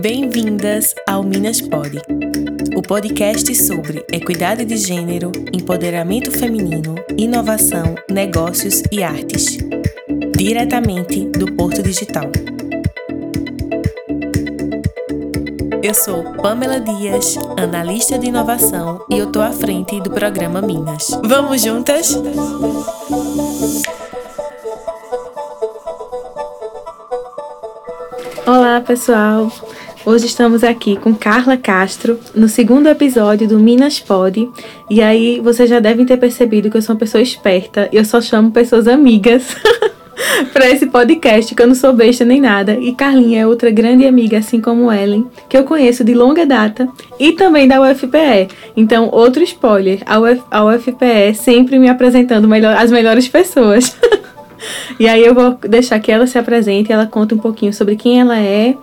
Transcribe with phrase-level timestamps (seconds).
[0.00, 2.00] Bem-vindas ao Minas Pod,
[2.74, 9.58] o podcast sobre equidade de gênero, empoderamento feminino, inovação, negócios e artes,
[10.34, 12.30] diretamente do Porto Digital.
[15.82, 21.08] Eu sou Pamela Dias, analista de inovação, e eu estou à frente do programa Minas.
[21.24, 22.16] Vamos juntas?
[28.46, 29.52] Olá, pessoal!
[30.04, 34.48] Hoje estamos aqui com Carla Castro no segundo episódio do Minas Pod.
[34.88, 38.04] E aí vocês já devem ter percebido que eu sou uma pessoa esperta e eu
[38.04, 39.54] só chamo pessoas amigas
[40.52, 42.74] para esse podcast, que eu não sou besta nem nada.
[42.74, 46.88] E Carlinha é outra grande amiga, assim como Ellen, que eu conheço de longa data
[47.18, 48.48] e também da UFPE.
[48.76, 53.96] Então, outro spoiler: a, Uf, a UFPE sempre me apresentando melhor, as melhores pessoas.
[54.98, 58.20] e aí eu vou deixar que ela se apresente ela conta um pouquinho sobre quem
[58.20, 58.74] ela é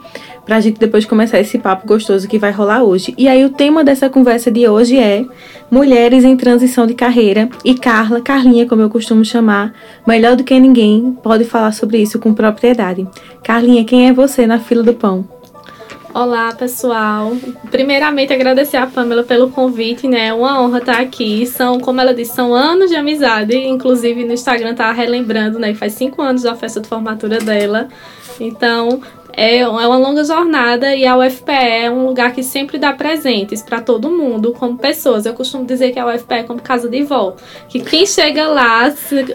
[0.48, 3.14] pra gente depois começar esse papo gostoso que vai rolar hoje.
[3.18, 5.26] E aí o tema dessa conversa de hoje é
[5.70, 9.74] mulheres em transição de carreira e Carla, Carlinha, como eu costumo chamar,
[10.08, 13.06] melhor do que ninguém, pode falar sobre isso com propriedade.
[13.44, 15.37] Carlinha, quem é você na fila do pão?
[16.20, 17.32] Olá, pessoal.
[17.70, 20.30] Primeiramente, agradecer a Pamela pelo convite, né?
[20.30, 21.46] É uma honra estar aqui.
[21.46, 23.56] São, como ela disse, são anos de amizade.
[23.56, 25.76] Inclusive, no Instagram tá relembrando, né?
[25.76, 27.88] Faz cinco anos da festa de formatura dela.
[28.40, 29.00] Então,
[29.32, 33.62] é, é uma longa jornada e a UFPE é um lugar que sempre dá presentes
[33.62, 35.28] para todo mundo, como pessoas.
[35.28, 37.36] Eu costumo dizer que a UFPE é como casa de vó.
[37.70, 38.92] Que quem chega lá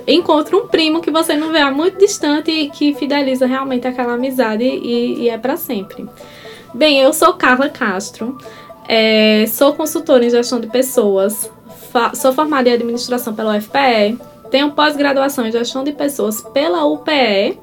[0.09, 4.15] encontra um primo que você não vê há muito distante e que fideliza realmente aquela
[4.15, 6.09] amizade e, e é para sempre.
[6.75, 8.39] Bem, eu sou Carla Castro,
[8.89, 11.51] é, sou consultora em gestão de pessoas,
[12.15, 14.19] sou formada em administração pela UFPE,
[14.51, 17.59] tenho pós-graduação em gestão de pessoas pela UPE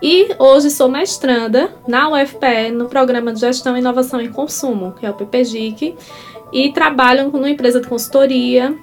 [0.00, 5.10] e hoje sou mestranda na UFPE no programa de Gestão, Inovação e Consumo, que é
[5.10, 5.96] o PPGIC,
[6.52, 8.76] e trabalho numa empresa de consultoria.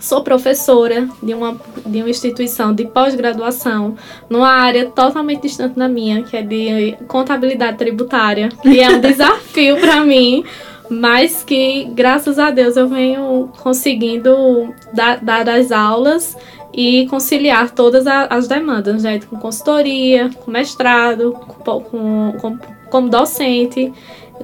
[0.00, 3.96] Sou professora de uma, de uma instituição de pós-graduação
[4.28, 9.78] numa área totalmente distante da minha, que é de contabilidade tributária, que é um desafio
[9.78, 10.44] para mim,
[10.88, 16.36] mas que, graças a Deus, eu venho conseguindo dar, dar as aulas
[16.72, 19.20] e conciliar todas as demandas, né?
[19.28, 22.58] Com consultoria, com mestrado, com, com, com,
[22.90, 23.92] como docente,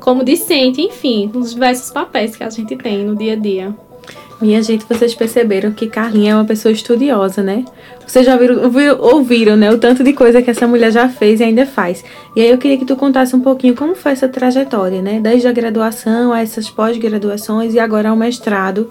[0.01, 3.88] como discente, enfim, os diversos papéis que a gente tem no dia a dia.
[4.41, 7.65] Minha gente, vocês perceberam que Carlinha é uma pessoa estudiosa, né?
[8.07, 9.71] Vocês já ouviram, ouviram, ouviram, né?
[9.73, 12.05] O tanto de coisa que essa mulher já fez e ainda faz.
[12.37, 15.19] E aí eu queria que tu contasse um pouquinho como foi essa trajetória, né?
[15.21, 18.89] Desde a graduação a essas pós-graduações e agora ao mestrado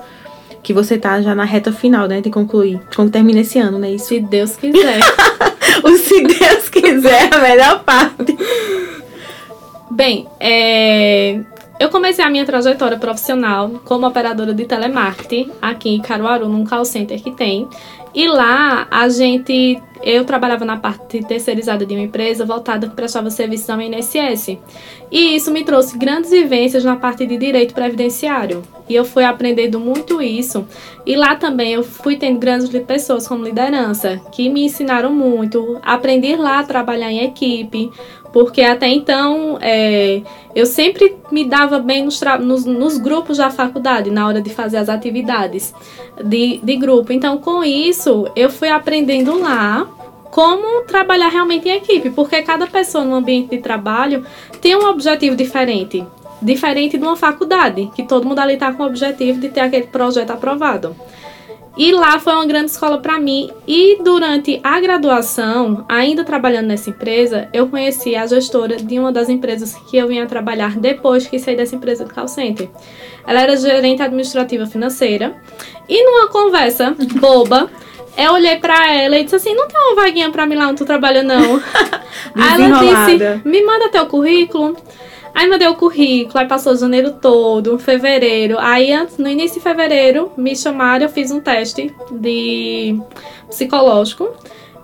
[0.62, 2.82] que você tá já na reta final, né, de concluir.
[2.94, 3.92] Quando termina esse ano, né?
[3.92, 4.08] Isso.
[4.08, 5.00] Se Deus quiser.
[5.82, 8.38] o se Deus quiser, a melhor parte.
[9.90, 11.40] Bem, é...
[11.80, 16.86] eu comecei a minha trajetória profissional como operadora de telemarketing aqui em Caruaru, num call
[16.86, 17.68] center que tem.
[18.16, 23.30] E lá a gente, eu trabalhava na parte terceirizada de uma empresa voltada que prestava
[23.30, 24.58] serviço ao INSS.
[25.10, 28.62] E isso me trouxe grandes vivências na parte de direito previdenciário.
[28.90, 30.66] E eu fui aprendendo muito isso.
[31.06, 35.80] E lá também eu fui tendo grandes pessoas como liderança, que me ensinaram muito.
[35.82, 37.90] Aprendi lá a trabalhar em equipe,
[38.34, 40.22] porque até então é,
[40.54, 44.78] eu sempre me dava bem nos, nos, nos, grupos da faculdade, na hora de fazer
[44.78, 45.74] as atividades
[46.24, 47.14] de, de grupo.
[47.14, 49.88] Então, com isso, eu fui aprendendo lá
[50.38, 54.24] como trabalhar realmente em equipe, porque cada pessoa no ambiente de trabalho
[54.62, 56.06] tem um objetivo diferente.
[56.40, 59.88] Diferente de uma faculdade, que todo mundo ali está com o objetivo de ter aquele
[59.88, 60.96] projeto aprovado.
[61.76, 63.50] E lá foi uma grande escola para mim.
[63.68, 69.30] E durante a graduação, ainda trabalhando nessa empresa, eu conheci a gestora de uma das
[69.30, 72.70] empresas que eu vinha trabalhar depois que saí dessa empresa do call center.
[73.26, 75.36] Ela era gerente administrativa financeira.
[75.90, 77.72] E numa conversa boba,
[78.18, 80.78] eu olhei para ela e disse assim: Não tem uma vaguinha para mim lá onde
[80.78, 81.62] tu trabalha, não.
[82.36, 84.76] Aí ela disse: Me manda teu currículo.
[85.36, 88.58] Aí mandei o currículo, aí passou janeiro todo, fevereiro.
[88.58, 93.00] Aí no início de fevereiro me chamaram, eu fiz um teste de
[93.48, 94.36] psicológico.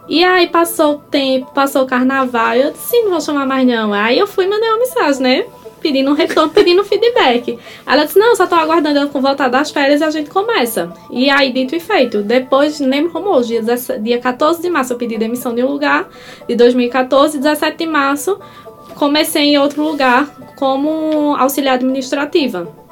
[0.07, 3.93] E aí passou o tempo, passou o carnaval, eu disse, não vou chamar mais não.
[3.93, 5.45] Aí eu fui e mandei uma mensagem, né?
[5.83, 7.59] Pedindo um retorno, pedindo feedback.
[7.85, 10.91] Ela disse, não, só tô aguardando ela voltar das férias e a gente começa.
[11.11, 13.59] E aí, dito e feito, depois, lembro como hoje,
[14.01, 16.09] dia 14 de março eu pedi demissão de um lugar,
[16.47, 18.39] de 2014, 17 de março
[18.95, 22.82] comecei em outro lugar como auxiliar administrativa.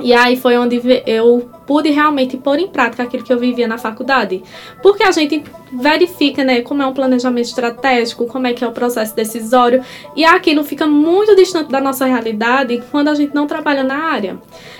[0.00, 3.78] E aí foi onde eu pude realmente pôr em prática aquilo que eu vivia na
[3.78, 4.42] faculdade.
[4.82, 8.72] Porque a gente verifica, né, como é um planejamento estratégico, como é que é o
[8.72, 9.82] processo decisório,
[10.14, 14.38] e aquilo fica muito distante da nossa realidade quando a gente não trabalha na área.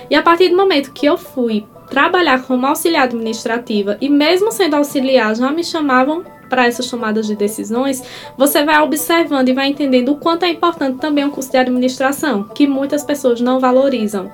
[0.09, 4.75] E a partir do momento que eu fui trabalhar como auxiliar administrativa e mesmo sendo
[4.75, 8.01] auxiliar já me chamavam para essas tomadas de decisões,
[8.37, 12.43] você vai observando e vai entendendo o quanto é importante também o curso de administração,
[12.43, 14.31] que muitas pessoas não valorizam.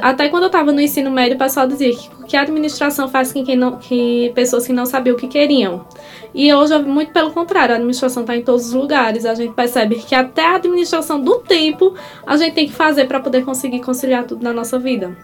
[0.00, 3.32] Até quando eu estava no ensino médio, o pessoal dizia que, que a administração faz
[3.32, 5.84] com que, não, que pessoas que não sabiam o que queriam.
[6.32, 9.26] E hoje, muito pelo contrário, a administração está em todos os lugares.
[9.26, 11.94] A gente percebe que até a administração do tempo
[12.24, 15.16] a gente tem que fazer para poder conseguir conciliar tudo na nossa vida.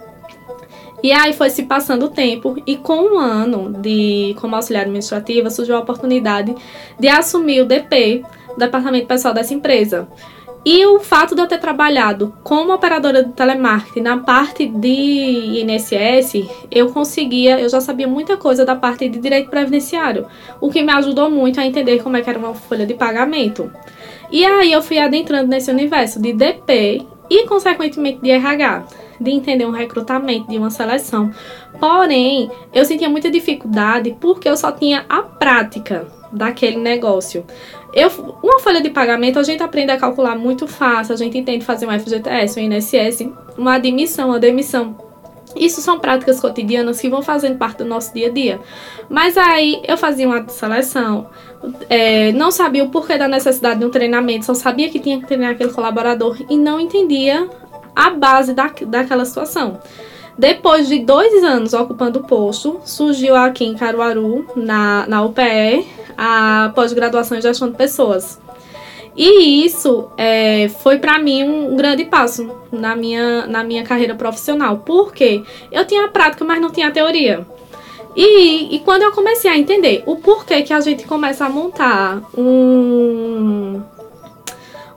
[1.03, 5.51] E aí foi se passando o tempo e com um ano de como auxiliar administrativa
[5.51, 6.55] surgiu a oportunidade
[6.99, 8.25] de assumir o DP,
[8.57, 10.09] Departamento Pessoal dessa empresa.
[10.69, 16.45] E o fato de eu ter trabalhado como operadora de telemarketing na parte de INSS,
[16.73, 20.27] eu conseguia, eu já sabia muita coisa da parte de direito previdenciário,
[20.61, 23.71] o que me ajudou muito a entender como é que era uma folha de pagamento.
[24.29, 28.87] E aí eu fui adentrando nesse universo de DP e, consequentemente, de RH
[29.21, 31.31] de entender um recrutamento, de uma seleção.
[31.79, 37.45] Porém, eu sentia muita dificuldade porque eu só tinha a prática daquele negócio.
[37.97, 38.11] Eu,
[38.43, 41.87] uma folha de pagamento a gente aprende a calcular muito fácil, a gente entende fazer
[41.87, 44.95] um FGTS, um INSS, uma admissão, uma demissão.
[45.57, 48.61] Isso são práticas cotidianas que vão fazendo parte do nosso dia a dia.
[49.09, 51.31] Mas aí eu fazia uma seleção,
[51.89, 55.27] é, não sabia o porquê da necessidade de um treinamento, só sabia que tinha que
[55.27, 57.49] treinar aquele colaborador e não entendia
[57.95, 59.81] a base da, daquela situação.
[60.39, 65.87] Depois de dois anos ocupando o posto, surgiu aqui em Caruaru, na, na UPE,
[66.17, 68.39] a pós-graduação em gestão de pessoas.
[69.17, 74.83] E isso é, foi para mim um grande passo na minha, na minha carreira profissional,
[74.85, 75.43] porque
[75.73, 77.47] eu tinha a prática, mas não tinha a teoria.
[78.15, 82.21] E, e quando eu comecei a entender o porquê que a gente começa a montar
[82.37, 83.81] um,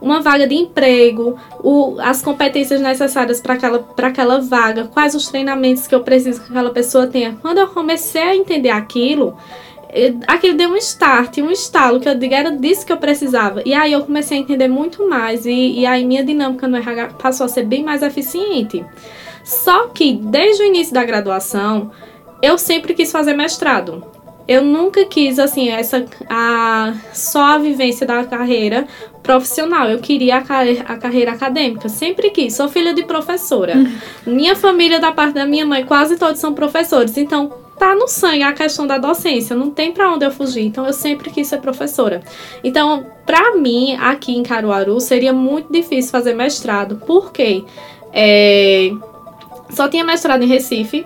[0.02, 5.88] uma vaga de emprego, o, as competências necessárias para aquela, aquela vaga, quais os treinamentos
[5.88, 7.38] que eu preciso que aquela pessoa tenha.
[7.42, 9.38] Quando eu comecei a entender aquilo,
[9.90, 13.62] eh, aquilo deu um start, um estalo, que eu digo, era disso que eu precisava.
[13.66, 17.10] E aí eu comecei a entender muito mais, e, e aí minha dinâmica no RH
[17.22, 18.86] passou a ser bem mais eficiente.
[19.44, 21.92] Só que, desde o início da graduação,
[22.42, 24.04] eu sempre quis fazer mestrado
[24.50, 28.88] eu nunca quis assim essa a só a vivência da carreira
[29.22, 29.88] profissional.
[29.88, 32.56] Eu queria a, a carreira acadêmica, sempre quis.
[32.56, 33.76] Sou filha de professora.
[34.26, 38.42] Minha família da parte da minha mãe quase todos são professores, então tá no sangue
[38.42, 40.66] a questão da docência, não tem para onde eu fugir.
[40.66, 42.24] Então eu sempre quis ser professora.
[42.64, 47.64] Então, para mim aqui em Caruaru seria muito difícil fazer mestrado, porque
[48.12, 48.92] é,
[49.70, 51.06] só tinha mestrado em Recife,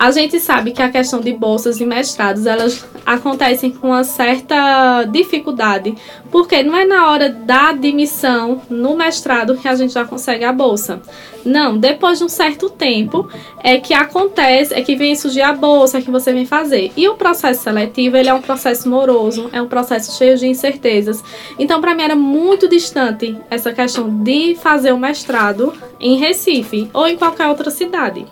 [0.00, 5.04] a gente sabe que a questão de bolsas e mestrados, elas acontecem com uma certa
[5.04, 5.94] dificuldade,
[6.30, 10.54] porque não é na hora da admissão no mestrado que a gente já consegue a
[10.54, 11.02] bolsa.
[11.44, 13.28] Não, depois de um certo tempo
[13.62, 16.90] é que acontece, é que vem surgir a bolsa que você vem fazer.
[16.96, 21.22] E o processo seletivo, ele é um processo moroso, é um processo cheio de incertezas.
[21.58, 27.06] Então, para mim era muito distante essa questão de fazer o mestrado em Recife ou
[27.06, 28.24] em qualquer outra cidade.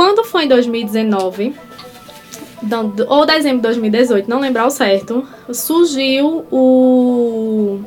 [0.00, 1.54] Quando foi em 2019,
[3.06, 7.80] ou dezembro de 2018, não lembrar o certo, surgiu o,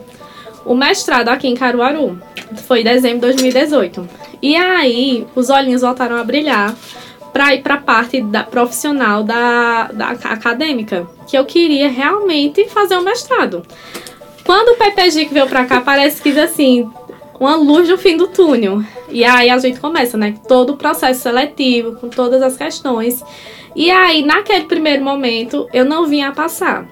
[0.64, 2.22] o mestrado aqui em Caruaru.
[2.68, 4.08] Foi em dezembro de 2018.
[4.44, 6.76] E aí, os olhinhos voltaram a brilhar
[7.34, 12.96] para ir para a parte da, profissional da, da acadêmica, que eu queria realmente fazer
[12.96, 13.64] o um mestrado.
[14.46, 16.88] Quando o PPG veio para cá, parece que assim,
[17.40, 18.82] uma luz no fim do túnel.
[19.10, 20.36] E aí a gente começa, né?
[20.48, 23.24] Todo o processo seletivo, com todas as questões.
[23.76, 26.88] E aí, naquele primeiro momento, eu não vinha a passar.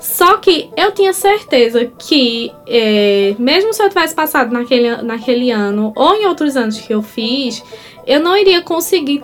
[0.00, 5.92] Só que eu tinha certeza que, é, mesmo se eu tivesse passado naquele, naquele ano
[5.94, 7.62] ou em outros anos que eu fiz,
[8.06, 9.22] eu não iria conseguir,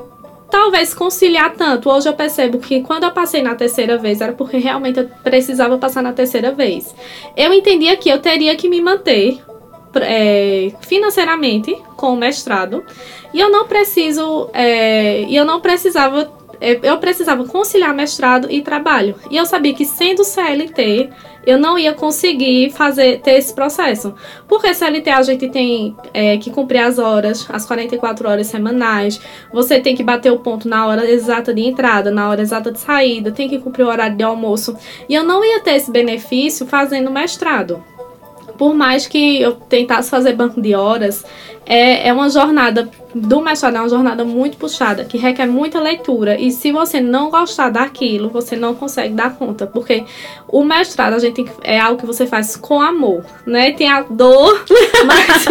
[0.50, 1.88] talvez, conciliar tanto.
[1.88, 5.78] Hoje eu percebo que quando eu passei na terceira vez era porque realmente eu precisava
[5.78, 6.95] passar na terceira vez.
[7.35, 9.40] Eu entendia que eu teria que me manter
[9.95, 12.85] é, financeiramente com o mestrado.
[13.33, 19.14] E eu não preciso é, eu não precisava é, eu precisava conciliar mestrado e trabalho.
[19.31, 21.11] E eu sabia que sendo CLT
[21.47, 24.14] eu não ia conseguir fazer ter esse processo.
[24.49, 29.21] Porque CLT a gente tem é, que cumprir as horas as 44 horas semanais.
[29.52, 32.81] Você tem que bater o ponto na hora exata de entrada na hora exata de
[32.81, 34.76] saída tem que cumprir o horário de almoço.
[35.09, 37.83] E eu não ia ter esse benefício fazendo mestrado
[38.56, 41.25] por mais que eu tentasse fazer banco de horas,
[41.66, 46.40] é, é uma jornada do mestrado, é uma jornada muito puxada, que requer muita leitura.
[46.40, 49.66] E se você não gostar daquilo, você não consegue dar conta.
[49.66, 50.04] Porque
[50.46, 53.73] o mestrado, a gente é algo que você faz com amor, né?
[53.73, 54.64] Tem a dor,
[55.04, 55.44] mas,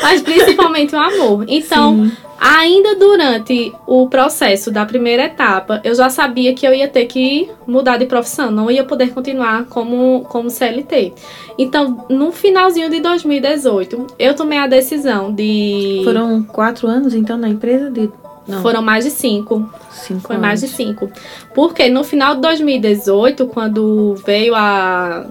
[0.00, 1.44] mas principalmente o amor.
[1.48, 2.06] Então.
[2.06, 7.06] Sim Ainda durante o processo da primeira etapa, eu já sabia que eu ia ter
[7.06, 11.14] que mudar de profissão, não ia poder continuar como, como CLT.
[11.58, 15.55] Então, no finalzinho de 2018, eu tomei a decisão de.
[16.04, 17.90] Foram quatro anos, então, na empresa?
[17.90, 18.10] De...
[18.46, 18.62] Não.
[18.62, 19.68] Foram mais de cinco.
[19.90, 20.46] Cinco Foi anos.
[20.46, 21.10] mais de cinco.
[21.54, 25.26] Porque no final de 2018, quando veio a.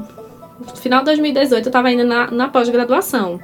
[0.59, 3.39] No final de 2018, eu estava ainda na, na pós-graduação.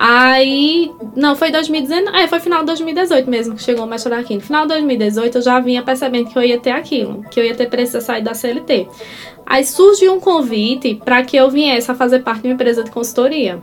[0.00, 4.36] Aí, não, foi 2019, é, foi final de 2018 mesmo que chegou o mestrado aqui.
[4.36, 7.44] No final de 2018 eu já vinha percebendo que eu ia ter aquilo, que eu
[7.44, 8.86] ia ter precisado sair da CLT.
[9.44, 12.92] Aí surgiu um convite para que eu viesse a fazer parte de uma empresa de
[12.92, 13.58] consultoria.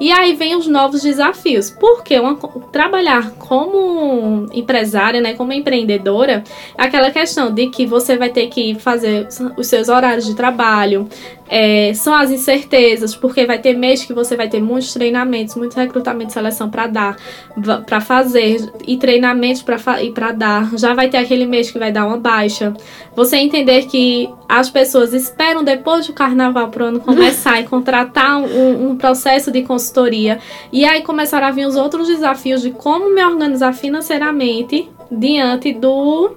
[0.00, 1.70] E aí vem os novos desafios.
[1.70, 2.36] Porque uma,
[2.70, 6.44] trabalhar como empresária, né, como empreendedora,
[6.76, 11.08] aquela questão de que você vai ter que fazer os seus horários de trabalho,
[11.54, 15.76] é, são as incertezas, porque vai ter mês que você vai ter muitos treinamentos, muitos
[15.76, 17.16] recrutamentos seleção para dar,
[17.86, 20.70] para fazer, e treinamentos para dar.
[20.78, 22.72] Já vai ter aquele mês que vai dar uma baixa.
[23.14, 28.38] Você entender que as pessoas esperam depois do carnaval para o ano começar e contratar
[28.38, 30.38] um, um processo de consultoria.
[30.72, 36.30] E aí começaram a vir os outros desafios de como me organizar financeiramente diante do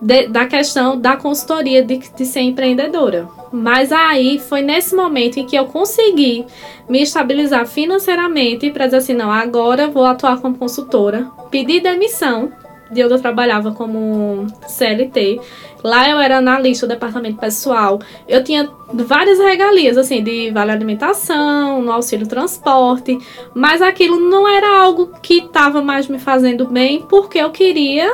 [0.00, 3.28] de, da questão da consultoria de, de ser empreendedora.
[3.52, 6.44] Mas aí foi nesse momento em que eu consegui
[6.88, 12.65] me estabilizar financeiramente para dizer assim: não, agora vou atuar como consultora, pedir demissão de
[12.90, 15.40] onde eu trabalhava como CLT.
[15.82, 18.00] Lá eu era analista do departamento pessoal.
[18.26, 23.18] Eu tinha várias regalias, assim, de vale alimentação, no auxílio transporte,
[23.54, 28.12] mas aquilo não era algo que estava mais me fazendo bem porque eu queria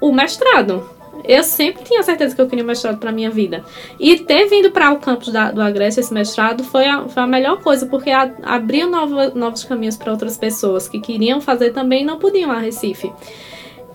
[0.00, 3.64] o mestrado eu sempre tinha certeza que eu queria um mestrado para minha vida.
[3.98, 7.26] E ter vindo para o campus da, do Agreste, esse mestrado, foi a, foi a
[7.26, 12.02] melhor coisa, porque a, abriu novo, novos caminhos para outras pessoas que queriam fazer também
[12.02, 13.10] e não podiam a Recife.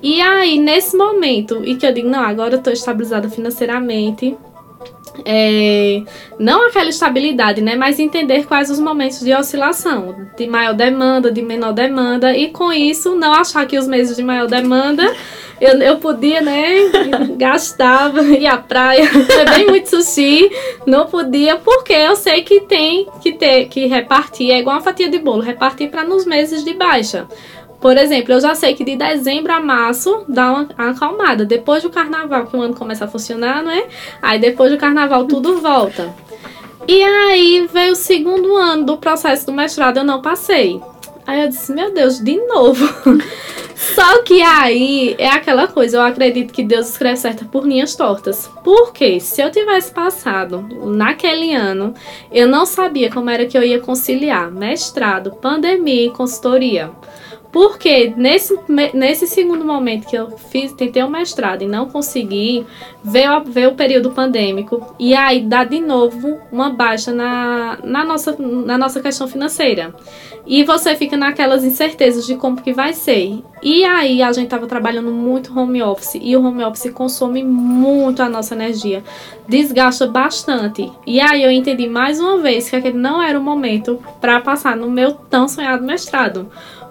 [0.02, 4.38] E aí, nesse momento, e que eu digo, não, agora eu estou estabilizada financeiramente,
[5.26, 6.02] é,
[6.40, 7.76] não aquela estabilidade, né?
[7.76, 12.72] Mas entender quais os momentos de oscilação, de maior demanda, de menor demanda, e com
[12.72, 15.14] isso não achar que os meses de maior demanda
[15.60, 16.90] eu, eu podia, né?
[17.38, 19.10] Gastava, ir à praia,
[19.56, 20.50] bem muito sushi.
[20.86, 25.10] Não podia, porque eu sei que tem que ter que repartir, é igual uma fatia
[25.10, 27.28] de bolo, repartir para nos meses de baixa.
[27.80, 31.46] Por exemplo, eu já sei que de dezembro a março dá uma acalmada.
[31.46, 33.88] Depois do carnaval, que o ano começa a funcionar, não é?
[34.22, 36.14] Aí depois do carnaval tudo volta.
[36.88, 40.82] E aí veio o segundo ano do processo do mestrado, eu não passei.
[41.26, 42.86] Aí eu disse, meu Deus, de novo.
[43.76, 48.50] Só que aí é aquela coisa, eu acredito que Deus escreve certa por linhas tortas.
[48.62, 51.94] Porque se eu tivesse passado naquele ano,
[52.30, 56.92] eu não sabia como era que eu ia conciliar mestrado, pandemia e consultoria.
[57.52, 58.58] Porque nesse,
[58.94, 62.66] nesse segundo momento que eu fiz, tentei o mestrado e não consegui,
[63.04, 68.36] veio, veio o período pandêmico e aí dá de novo uma baixa na, na, nossa,
[68.38, 69.96] na nossa questão financeira.
[70.46, 73.44] E você fica naquelas incertezas de como que vai ser.
[73.62, 78.22] E aí a gente estava trabalhando muito home office e o home office consome muito
[78.22, 79.04] a nossa energia,
[79.48, 80.92] desgasta bastante.
[81.06, 84.76] E aí eu entendi mais uma vez que aquele não era o momento para passar
[84.76, 86.50] no meu tão sonhado mestrado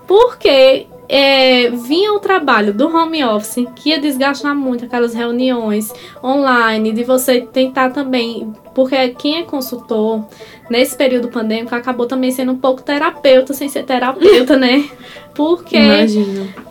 [0.09, 5.93] porque é, vinha o trabalho do home office, que ia desgastar muito aquelas reuniões
[6.25, 10.25] online, de você tentar também, porque quem é consultor
[10.71, 14.89] nesse período pandêmico acabou também sendo um pouco terapeuta sem ser terapeuta, né?
[15.35, 15.79] Porque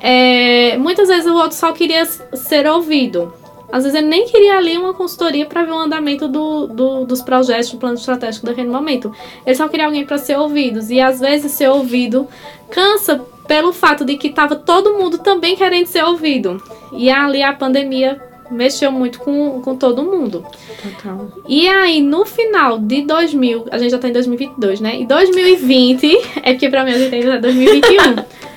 [0.01, 3.32] é, muitas vezes o outro só queria ser ouvido.
[3.72, 7.22] Às vezes ele nem queria ali uma consultoria para ver o andamento do, do, dos
[7.22, 9.12] projetos, do plano estratégico daquele momento.
[9.46, 10.79] Ele só queria alguém para ser ouvido.
[10.89, 12.27] E às vezes ser ouvido
[12.71, 16.62] cansa pelo fato de que estava todo mundo também querendo ser ouvido.
[16.91, 18.21] E ali a pandemia
[18.51, 20.45] mexeu muito com, com todo mundo.
[20.81, 21.27] Total.
[21.47, 25.00] E aí, no final de 2000, a gente já tá em 2022, né?
[25.00, 28.47] E 2020, é porque pra mim a gente ainda tá em 2021.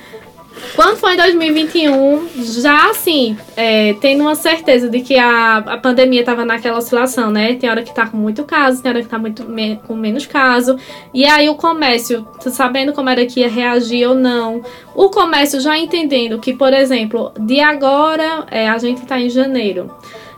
[0.75, 6.21] Quando foi em 2021, já assim, é, tendo uma certeza de que a, a pandemia
[6.21, 7.55] estava naquela oscilação, né?
[7.55, 10.25] Tem hora que tá com muito caso, tem hora que tá muito me, com menos
[10.25, 10.77] caso.
[11.13, 14.61] E aí o comércio, sabendo como era que ia reagir ou não.
[14.95, 19.91] O comércio já entendendo que, por exemplo, de agora, é, a gente tá em janeiro.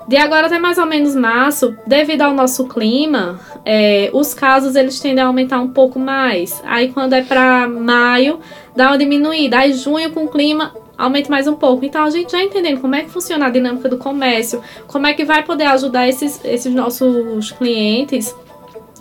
[0.07, 4.99] De agora até mais ou menos março, devido ao nosso clima, é, os casos eles
[4.99, 6.61] tendem a aumentar um pouco mais.
[6.65, 8.39] Aí quando é para maio,
[8.75, 9.59] dá uma diminuída.
[9.59, 11.85] Aí junho com o clima aumente mais um pouco.
[11.85, 15.13] Então a gente já entendendo como é que funciona a dinâmica do comércio, como é
[15.13, 18.35] que vai poder ajudar esses, esses nossos clientes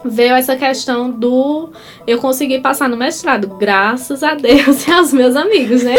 [0.04, 1.70] veio essa questão do
[2.06, 5.94] eu conseguir passar no mestrado, graças a Deus e aos meus amigos, né?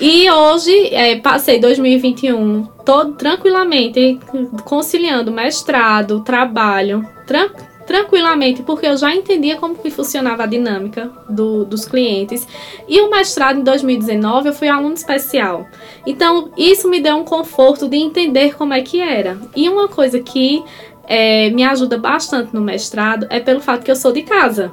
[0.00, 4.20] E hoje, é, passei 2021 todo tranquilamente,
[4.64, 7.48] conciliando mestrado, trabalho, tran
[7.86, 12.46] tranquilamente, porque eu já entendia como que funcionava a dinâmica do, dos clientes.
[12.88, 15.66] E o mestrado em 2019 eu fui aluno especial.
[16.04, 19.38] Então, isso me deu um conforto de entender como é que era.
[19.54, 20.64] E uma coisa que
[21.06, 24.72] é, me ajuda bastante no mestrado é pelo fato que eu sou de casa.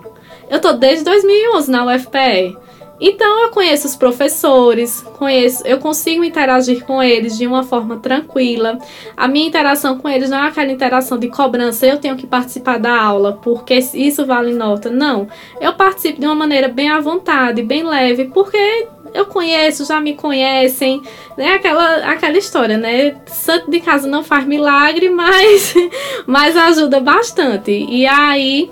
[0.49, 2.57] Eu tô desde 2011 na UFPE.
[2.99, 8.77] Então eu conheço os professores, conheço, eu consigo interagir com eles de uma forma tranquila.
[9.17, 12.77] A minha interação com eles não é aquela interação de cobrança, eu tenho que participar
[12.77, 14.89] da aula porque isso vale nota.
[14.89, 15.27] Não,
[15.59, 20.15] eu participo de uma maneira bem à vontade, bem leve, porque eu conheço, já me
[20.15, 21.01] conhecem,
[21.37, 21.53] né?
[21.53, 23.15] Aquela, aquela história, né?
[23.27, 25.73] Santo de casa não faz milagre, mas,
[26.25, 27.71] mas ajuda bastante.
[27.71, 28.71] E aí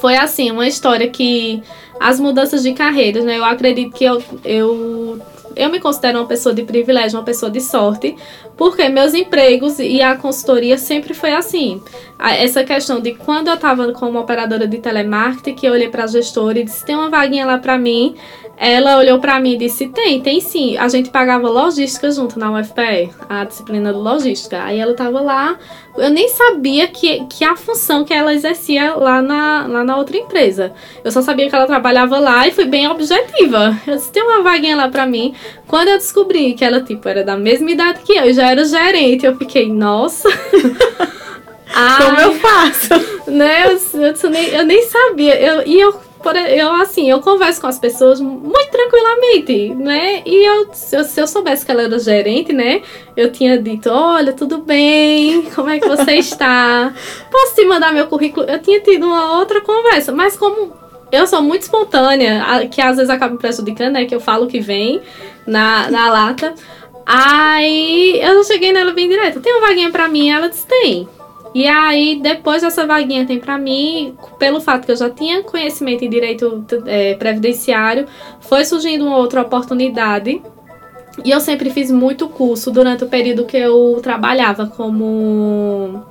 [0.00, 1.62] foi assim, uma história que
[2.00, 3.38] as mudanças de carreiras, né?
[3.38, 5.20] Eu acredito que eu, eu
[5.56, 8.16] eu me considero uma pessoa de privilégio, uma pessoa de sorte,
[8.56, 11.82] porque meus empregos e a consultoria sempre foi assim.
[12.18, 16.06] Essa questão de quando eu estava como operadora de telemarketing, que eu olhei para a
[16.06, 18.14] gestora e disse: tem uma vaguinha lá para mim.
[18.64, 20.76] Ela olhou para mim e disse: Tem, tem sim.
[20.76, 24.62] A gente pagava logística junto na UFPE, a disciplina de logística.
[24.62, 25.58] Aí ela tava lá,
[25.96, 30.16] eu nem sabia que, que a função que ela exercia lá na, lá na outra
[30.16, 30.72] empresa.
[31.02, 33.76] Eu só sabia que ela trabalhava lá e fui bem objetiva.
[33.84, 35.34] Eu disse: Tem uma vaguinha lá para mim.
[35.66, 39.26] Quando eu descobri que ela, tipo, era da mesma idade que eu, já era gerente,
[39.26, 40.28] eu fiquei: Nossa.
[41.74, 42.88] Ai, Como eu faço?
[43.28, 43.66] Né?
[43.66, 45.34] Eu, eu, eu, nem, eu nem sabia.
[45.40, 50.22] Eu, e eu por, eu, assim, eu converso com as pessoas muito tranquilamente, né?
[50.24, 52.82] E eu, se, eu, se eu soubesse que ela era gerente, né?
[53.16, 56.92] Eu tinha dito, olha, tudo bem, como é que você está?
[57.30, 58.46] Posso te mandar meu currículo?
[58.46, 60.72] Eu tinha tido uma outra conversa, mas como
[61.10, 64.04] eu sou muito espontânea, que às vezes acaba me prejudicando, né?
[64.06, 65.02] Que eu falo que vem
[65.46, 66.54] na, na lata.
[67.04, 69.40] Aí eu cheguei nela bem direta.
[69.40, 70.30] Tem uma vaguinha pra mim?
[70.30, 71.08] Ela disse, tem.
[71.54, 76.02] E aí, depois dessa vaguinha tem para mim, pelo fato que eu já tinha conhecimento
[76.04, 78.06] em direito é, previdenciário,
[78.40, 80.40] foi surgindo uma outra oportunidade.
[81.22, 86.02] E eu sempre fiz muito curso durante o período que eu trabalhava como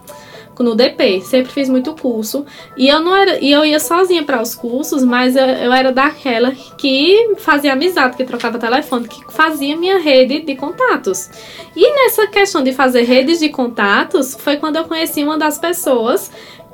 [0.59, 2.45] no DP, sempre fiz muito curso.
[2.77, 5.91] E eu não era, e eu ia sozinha para os cursos, mas eu, eu, era
[5.91, 11.29] daquela que fazia amizade, que trocava telefone, que fazia minha rede de contatos.
[11.75, 16.31] E nessa questão de fazer redes de contatos, foi quando eu conheci uma das pessoas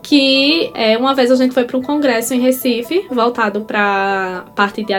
[0.07, 4.81] que é, uma vez a gente foi para um congresso em Recife, voltado para parte
[4.81, 4.93] de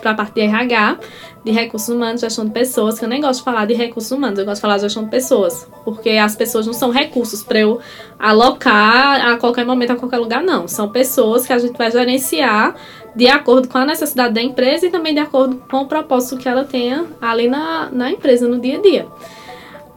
[0.00, 0.98] para parte de RH,
[1.46, 4.36] de recursos humanos, gestão de pessoas, que eu nem gosto de falar de recursos humanos,
[4.36, 7.60] eu gosto de falar de gestão de pessoas, porque as pessoas não são recursos para
[7.60, 7.78] eu
[8.18, 10.66] alocar a qualquer momento, a qualquer lugar, não.
[10.66, 12.74] São pessoas que a gente vai gerenciar
[13.14, 16.48] de acordo com a necessidade da empresa e também de acordo com o propósito que
[16.48, 19.06] ela tenha ali na, na empresa, no dia a dia.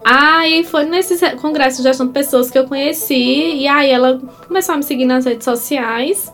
[0.05, 4.75] Aí foi nesse congresso de gestão de pessoas que eu conheci, e aí ela começou
[4.75, 6.31] a me seguir nas redes sociais.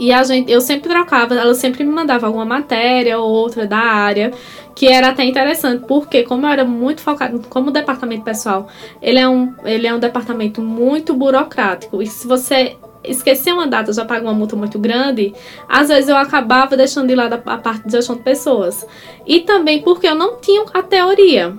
[0.00, 3.76] E a gente, eu sempre trocava, ela sempre me mandava alguma matéria ou outra da
[3.76, 4.32] área,
[4.74, 8.66] que era até interessante, porque como eu era muito focado, como o departamento pessoal,
[9.02, 12.00] ele é um, ele é um departamento muito burocrático.
[12.00, 15.34] E se você esquecer uma data, já paga uma multa muito grande,
[15.68, 18.86] às vezes eu acabava deixando de lado a parte de gestão de pessoas.
[19.26, 21.54] E também porque eu não tinha a teoria.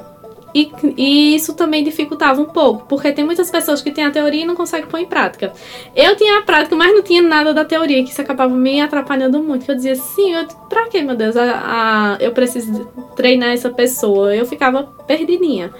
[0.53, 4.43] E, e, isso também dificultava um pouco, porque tem muitas pessoas que têm a teoria
[4.43, 5.53] e não conseguem pôr em prática.
[5.95, 9.41] Eu tinha a prática, mas não tinha nada da teoria, que isso acabava me atrapalhando
[9.41, 9.69] muito.
[9.69, 9.95] Eu dizia
[10.41, 12.85] eu, pra que, meu Deus, a, a, eu preciso
[13.15, 14.35] treinar essa pessoa?
[14.35, 15.71] Eu ficava perdidinha.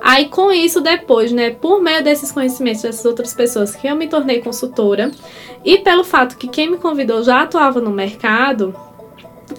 [0.00, 4.06] Aí com isso, depois, né, por meio desses conhecimentos dessas outras pessoas, que eu me
[4.06, 5.10] tornei consultora,
[5.64, 8.74] e pelo fato que quem me convidou já atuava no mercado,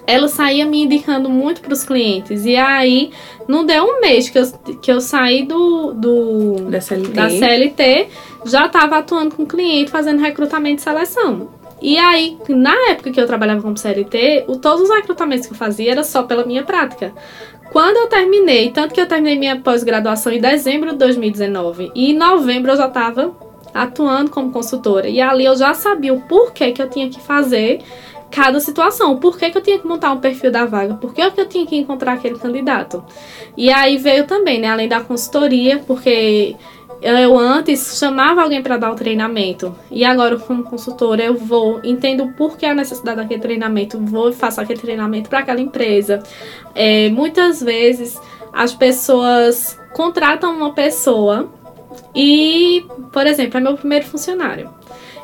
[0.06, 2.44] ela saía me indicando muito para os clientes.
[2.44, 3.10] E aí,
[3.48, 4.46] não deu um mês que eu,
[4.80, 7.12] que eu saí do, do da, CLT.
[7.12, 8.08] da CLT,
[8.44, 11.48] já estava atuando com cliente, fazendo recrutamento e seleção.
[11.80, 15.56] E aí, na época que eu trabalhava como CLT, o, todos os recrutamentos que eu
[15.56, 17.12] fazia era só pela minha prática.
[17.72, 22.14] Quando eu terminei, tanto que eu terminei minha pós-graduação em dezembro de 2019, e em
[22.14, 23.34] novembro eu já estava
[23.72, 25.08] atuando como consultora.
[25.08, 27.80] E ali eu já sabia o porquê que eu tinha que fazer
[28.30, 29.16] cada situação.
[29.16, 30.94] Por que, que eu tinha que montar um perfil da vaga?
[30.94, 33.04] Por que, que eu tinha que encontrar aquele candidato?
[33.56, 36.56] E aí veio também, né, além da consultoria, porque
[37.00, 42.32] eu antes chamava alguém para dar o treinamento e agora como consultora eu vou entendo
[42.36, 46.20] por que a necessidade daquele treinamento vou e faço aquele treinamento para aquela empresa
[46.74, 48.20] é, muitas vezes
[48.52, 51.48] as pessoas contratam uma pessoa
[52.14, 54.68] e por exemplo é meu primeiro funcionário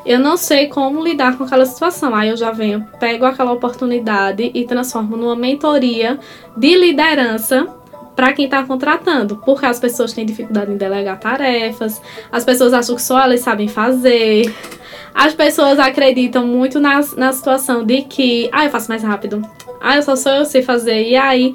[0.05, 2.13] eu não sei como lidar com aquela situação.
[2.13, 6.19] Aí eu já venho, pego aquela oportunidade e transformo numa mentoria
[6.55, 7.67] de liderança
[8.15, 12.95] para quem está contratando, porque as pessoas têm dificuldade em delegar tarefas, as pessoas acham
[12.95, 14.53] que só elas sabem fazer,
[15.13, 19.41] as pessoas acreditam muito na, na situação de que, ah, eu faço mais rápido,
[19.81, 21.53] ah, eu só sou eu sei fazer, e aí,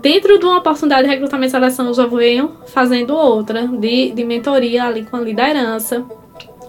[0.00, 4.24] dentro de uma oportunidade de recrutamento e seleção, eu já venho fazendo outra, de, de
[4.24, 6.06] mentoria ali com a liderança,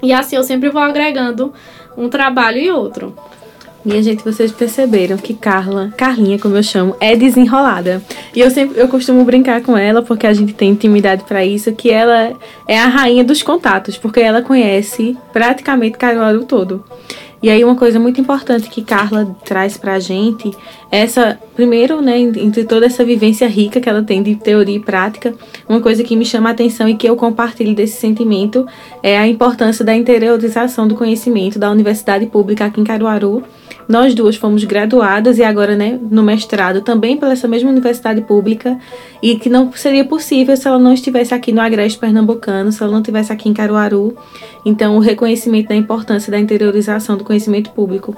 [0.01, 1.53] e assim eu sempre vou agregando
[1.97, 3.13] um trabalho e outro.
[3.83, 8.01] Minha gente, vocês perceberam que Carla, Carlinha, como eu chamo, é desenrolada.
[8.35, 11.71] E eu sempre eu costumo brincar com ela porque a gente tem intimidade para isso,
[11.71, 12.33] que ela
[12.67, 16.83] é a rainha dos contatos, porque ela conhece praticamente Caruaru todo.
[17.41, 20.51] E aí uma coisa muito importante que Carla traz pra gente,
[20.91, 25.33] essa, primeiro, né, entre toda essa vivência rica que ela tem de teoria e prática,
[25.67, 28.67] uma coisa que me chama a atenção e que eu compartilho desse sentimento
[29.01, 33.43] é a importância da interiorização do conhecimento da universidade pública aqui em Caruaru
[33.89, 38.77] nós duas fomos graduadas e agora, né, no mestrado também pela essa mesma universidade pública
[39.19, 42.91] e que não seria possível se ela não estivesse aqui no Agreste Pernambucano, se ela
[42.91, 44.15] não estivesse aqui em Caruaru.
[44.63, 48.15] Então, o reconhecimento da importância da interiorização do conhecimento público.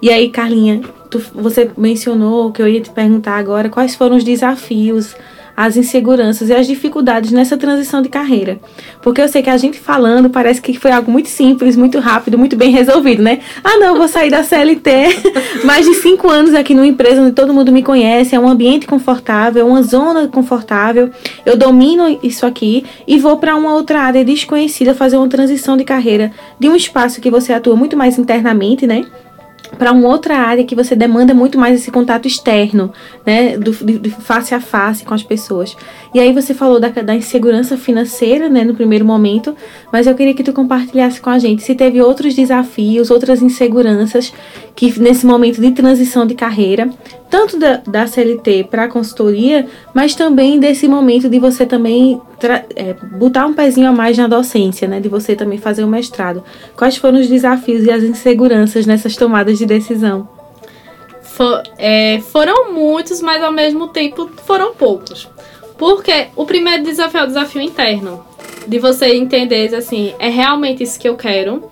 [0.00, 4.22] E aí, Carlinha, tu, você mencionou que eu ia te perguntar agora quais foram os
[4.22, 5.16] desafios
[5.60, 8.58] as inseguranças e as dificuldades nessa transição de carreira.
[9.02, 12.38] Porque eu sei que a gente falando parece que foi algo muito simples, muito rápido,
[12.38, 13.40] muito bem resolvido, né?
[13.62, 14.90] Ah, não, vou sair da CLT,
[15.64, 18.86] mais de cinco anos aqui numa empresa onde todo mundo me conhece, é um ambiente
[18.86, 21.10] confortável, uma zona confortável,
[21.44, 25.84] eu domino isso aqui e vou para uma outra área desconhecida fazer uma transição de
[25.84, 29.04] carreira de um espaço que você atua muito mais internamente, né?
[29.78, 32.92] Para uma outra área que você demanda muito mais esse contato externo,
[33.24, 35.76] né, do, de, de, face a face com as pessoas.
[36.14, 39.54] E aí você falou da, da insegurança financeira, né, no primeiro momento,
[39.92, 44.32] mas eu queria que tu compartilhasse com a gente se teve outros desafios, outras inseguranças
[44.74, 46.88] que nesse momento de transição de carreira,
[47.30, 52.20] tanto da, da CLT para a consultoria, mas também desse momento de você também
[52.74, 54.98] é, botar um pezinho a mais na docência, né?
[54.98, 56.42] De você também fazer o mestrado.
[56.76, 60.28] Quais foram os desafios e as inseguranças nessas tomadas de decisão?
[61.22, 65.28] For, é, foram muitos, mas ao mesmo tempo foram poucos.
[65.78, 68.24] Porque o primeiro desafio é o desafio interno.
[68.66, 71.70] De você entender, assim, é realmente isso que eu quero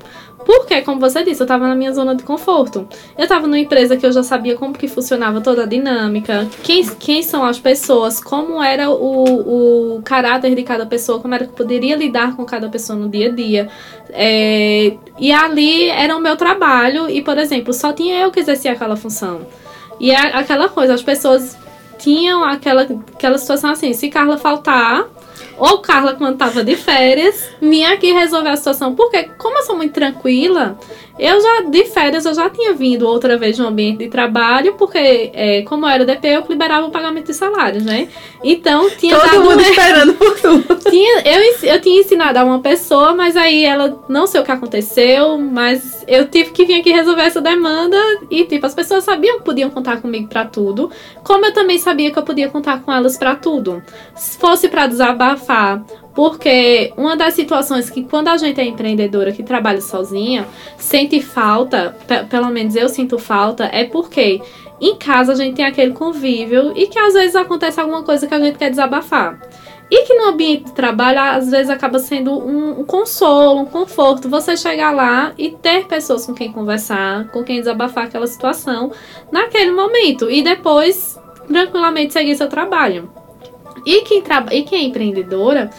[0.48, 2.88] porque, como você disse, eu estava na minha zona de conforto.
[3.18, 6.82] Eu estava numa empresa que eu já sabia como que funcionava toda a dinâmica, quem,
[6.98, 11.52] quem são as pessoas, como era o, o caráter de cada pessoa, como era que
[11.52, 13.68] poderia lidar com cada pessoa no dia a dia.
[14.08, 18.72] É, e ali era o meu trabalho e, por exemplo, só tinha eu que exercia
[18.72, 19.42] aquela função.
[20.00, 21.58] E é aquela coisa, as pessoas
[21.98, 22.84] tinham aquela,
[23.14, 25.04] aquela situação assim, se Carla faltar,
[25.58, 28.94] ou Carla, quando tava de férias, vinha aqui resolver a situação.
[28.94, 30.78] Porque, como eu sou muito tranquila,
[31.18, 35.30] eu já, de férias, eu já tinha vindo outra vez no ambiente de trabalho, porque,
[35.34, 38.08] é, como eu era DP, eu liberava o pagamento de salários, né?
[38.42, 39.44] Então, tinha Todo dado...
[39.44, 40.78] mundo esperando por tudo.
[40.88, 44.50] Tinha, eu, eu tinha ensinado a uma pessoa, mas aí ela, não sei o que
[44.50, 47.96] aconteceu, mas eu tive que vir aqui resolver essa demanda
[48.30, 50.90] e, tipo, as pessoas sabiam que podiam contar comigo para tudo,
[51.22, 53.82] como eu também sabia que eu podia contar com elas para tudo.
[54.14, 55.84] Se fosse para desabafar
[56.18, 61.96] porque uma das situações que quando a gente é empreendedora que trabalha sozinha, sente falta,
[62.28, 64.42] pelo menos eu sinto falta, é porque
[64.80, 68.34] em casa a gente tem aquele convívio e que às vezes acontece alguma coisa que
[68.34, 69.40] a gente quer desabafar.
[69.88, 74.28] E que no ambiente de trabalho, às vezes, acaba sendo um, consolo, um conforto.
[74.28, 78.90] Você chegar lá e ter pessoas com quem conversar, com quem desabafar aquela situação
[79.30, 80.28] naquele momento.
[80.28, 83.08] E depois, tranquilamente, seguir seu trabalho.
[83.86, 85.70] E quem, e quem é empreendedora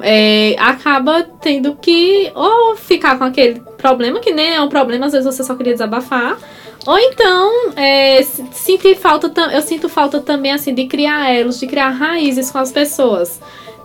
[0.00, 5.12] é, acaba tendo que ou ficar com aquele problema, que nem é um problema, às
[5.12, 6.38] vezes você só queria desabafar,
[6.86, 11.90] ou então é, sentir falta, eu sinto falta também assim de criar elos, de criar
[11.90, 13.40] raízes com as pessoas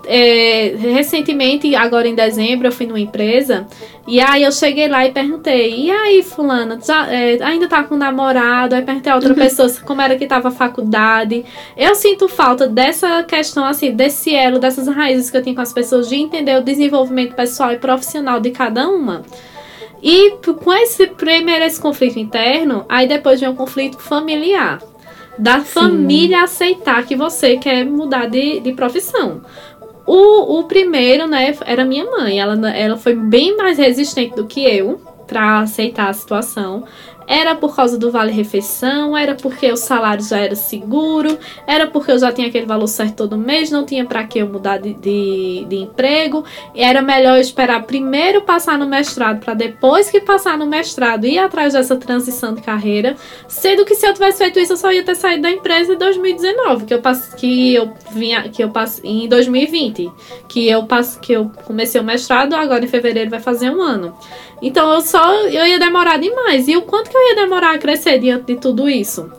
[0.06, 3.68] é, recentemente, agora em dezembro, eu fui numa empresa
[4.08, 7.96] e aí eu cheguei lá e perguntei, e aí, fulana, já, é, ainda tá com
[7.96, 8.74] namorado?
[8.74, 9.36] Aí perguntei a outra uhum.
[9.36, 11.46] pessoa como era que tava a faculdade.
[11.78, 15.72] Eu sinto falta dessa questão, assim, desse elo, dessas raízes que eu tenho com as
[15.72, 19.22] pessoas, de entender o desenvolvimento pessoal e profissional de cada uma.
[20.02, 24.80] E com esse primeiro esse conflito interno, aí depois vem o conflito familiar.
[25.38, 25.66] Da Sim.
[25.66, 29.42] família aceitar que você quer mudar de, de profissão.
[30.12, 32.40] O, o primeiro, né, era minha mãe.
[32.40, 36.84] Ela, ela foi bem mais resistente do que eu para aceitar a situação.
[37.30, 41.38] Era por causa do vale refeição, era porque o salário já era seguro,
[41.68, 44.48] era porque eu já tinha aquele valor certo todo mês, não tinha para que eu
[44.50, 46.44] mudar de, de, de emprego.
[46.76, 51.38] Era melhor eu esperar primeiro passar no mestrado para depois que passar no mestrado ir
[51.38, 53.16] atrás dessa transição de carreira,
[53.48, 55.98] sendo que se eu tivesse feito isso eu só ia ter saído da empresa em
[55.98, 60.12] 2019, que eu passe, que eu vinha que eu passe em 2020,
[60.48, 64.18] que eu passe, que eu comecei o mestrado, agora em fevereiro vai fazer um ano.
[64.62, 66.68] Então eu só eu ia demorar demais.
[66.68, 69.32] E o quanto que eu ia demorar a crescer diante de tudo isso?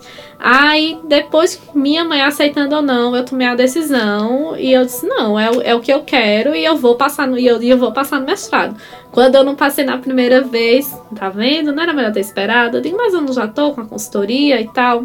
[0.42, 5.38] Aí, depois, minha mãe aceitando ou não, eu tomei a decisão e eu disse, não,
[5.38, 7.92] é, é o que eu quero e eu vou passar no, e eu, eu vou
[7.92, 8.74] passar no mestrado.
[9.12, 11.72] Quando eu não passei na primeira vez, tá vendo?
[11.72, 12.78] Não era melhor ter esperado.
[12.78, 15.04] Eu digo, mas eu não já tô com a consultoria e tal.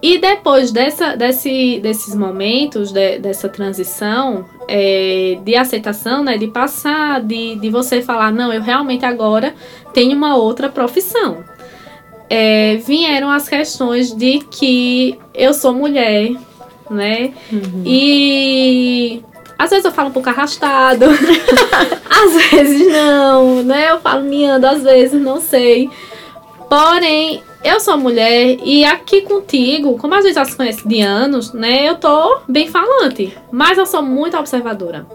[0.00, 7.20] E depois dessa, desse, desses momentos, de, dessa transição é, de aceitação, né, de passar,
[7.20, 9.54] de, de você falar, não, eu realmente agora
[9.92, 11.42] tenho uma outra profissão.
[12.30, 16.30] É, vieram as questões de que eu sou mulher,
[16.90, 17.32] né?
[17.50, 17.82] Uhum.
[17.84, 19.22] E
[19.58, 21.06] às vezes eu falo um pouco arrastado,
[22.08, 23.90] às vezes não, né?
[23.90, 25.90] Eu falo miando, às vezes não sei.
[26.68, 31.52] Porém, eu sou mulher e aqui contigo, como a gente já se conhece de anos,
[31.52, 31.88] né?
[31.88, 35.06] Eu tô bem falante, mas eu sou muito observadora.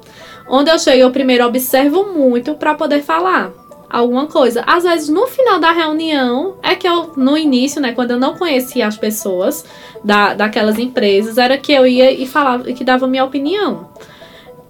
[0.49, 3.51] Onde eu chego, eu primeiro observo muito para poder falar
[3.89, 4.63] alguma coisa.
[4.65, 8.33] Às vezes, no final da reunião, é que eu, no início, né, quando eu não
[8.35, 9.63] conhecia as pessoas
[10.03, 13.89] da, daquelas empresas, era que eu ia e falava, que dava minha opinião.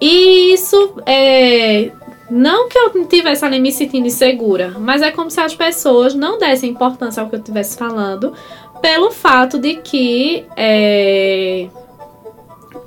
[0.02, 1.91] E isso é,
[2.34, 6.39] não que eu tivesse ali me sentindo insegura, mas é como se as pessoas não
[6.39, 8.34] dessem importância ao que eu estivesse falando,
[8.82, 11.67] pelo fato de que é,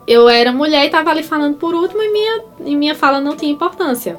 [0.05, 3.37] eu era mulher e estava ali falando por último e minha, e minha fala não
[3.37, 4.19] tinha importância.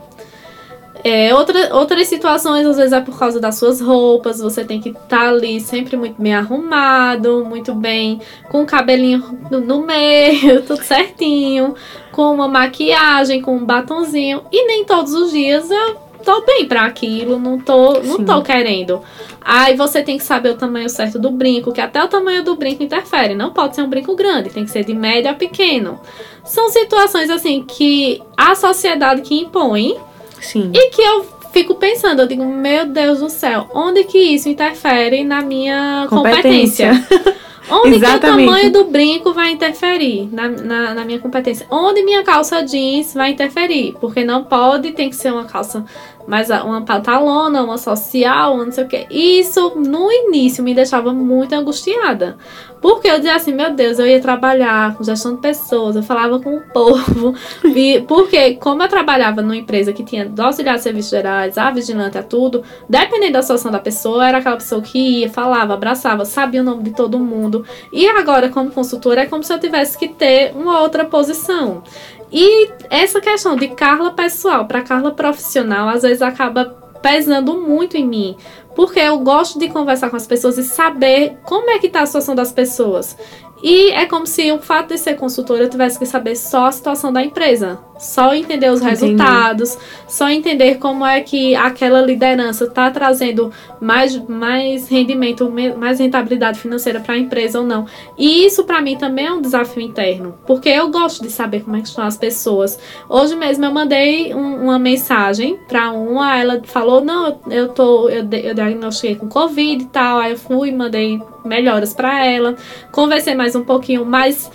[1.03, 4.39] É, outra, outras situações, às vezes, é por causa das suas roupas.
[4.39, 9.39] Você tem que estar tá ali sempre muito bem arrumado, muito bem, com o cabelinho
[9.49, 11.75] no, no meio, tudo certinho,
[12.11, 14.43] com uma maquiagem, com um batonzinho.
[14.51, 19.01] E nem todos os dias eu tô bem para aquilo, não tô, não tô querendo.
[19.41, 22.55] Aí você tem que saber o tamanho certo do brinco, que até o tamanho do
[22.57, 23.33] brinco interfere.
[23.33, 26.01] Não pode ser um brinco grande, tem que ser de médio a pequeno.
[26.43, 29.95] São situações assim que a sociedade que impõe
[30.41, 30.71] Sim.
[30.73, 35.23] E que eu fico pensando, eu digo, meu Deus do céu, onde que isso interfere
[35.23, 36.93] na minha competência?
[36.93, 37.37] competência?
[37.69, 41.67] Onde que o tamanho do brinco vai interferir na, na, na, minha competência?
[41.69, 43.93] Onde minha calça jeans vai interferir?
[43.99, 45.83] Porque não pode, tem que ser uma calça
[46.27, 49.07] mais uma pantalona, uma social, não sei o que.
[49.09, 52.37] Isso no início me deixava muito angustiada.
[52.81, 56.39] Porque eu dizia assim, meu Deus, eu ia trabalhar com gestão de pessoas, eu falava
[56.39, 57.33] com o povo.
[57.77, 61.69] E, porque, como eu trabalhava numa empresa que tinha do auxiliar de serviços gerais, a
[61.69, 66.25] vigilante, a tudo, dependendo da situação da pessoa, era aquela pessoa que ia, falava, abraçava,
[66.25, 67.63] sabia o nome de todo mundo.
[67.93, 71.83] E agora, como consultora, é como se eu tivesse que ter uma outra posição.
[72.31, 76.65] E essa questão de Carla pessoal para Carla profissional, às vezes acaba
[77.01, 78.35] pesando muito em mim,
[78.75, 82.05] porque eu gosto de conversar com as pessoas e saber como é que tá a
[82.05, 83.17] situação das pessoas.
[83.63, 86.71] E é como se o fato de ser consultora eu tivesse que saber só a
[86.71, 89.01] situação da empresa, só entender os Entendi.
[89.01, 96.59] resultados, só entender como é que aquela liderança está trazendo mais, mais rendimento, mais rentabilidade
[96.59, 97.85] financeira para a empresa ou não.
[98.17, 101.75] E isso para mim também é um desafio interno, porque eu gosto de saber como
[101.75, 102.79] é que estão as pessoas.
[103.09, 108.27] Hoje mesmo eu mandei um, uma mensagem para uma, ela falou: "Não, eu tô eu,
[108.31, 110.19] eu diagnostiquei com covid e tal".
[110.19, 112.55] Aí eu fui, mandei melhoras para ela,
[112.91, 114.51] conversei mais um pouquinho, mas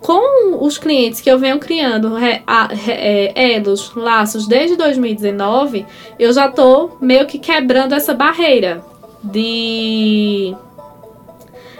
[0.00, 2.42] com os clientes que eu venho criando é,
[2.88, 5.86] é, elos, laços desde 2019,
[6.18, 8.82] eu já tô meio que quebrando essa barreira
[9.22, 10.54] de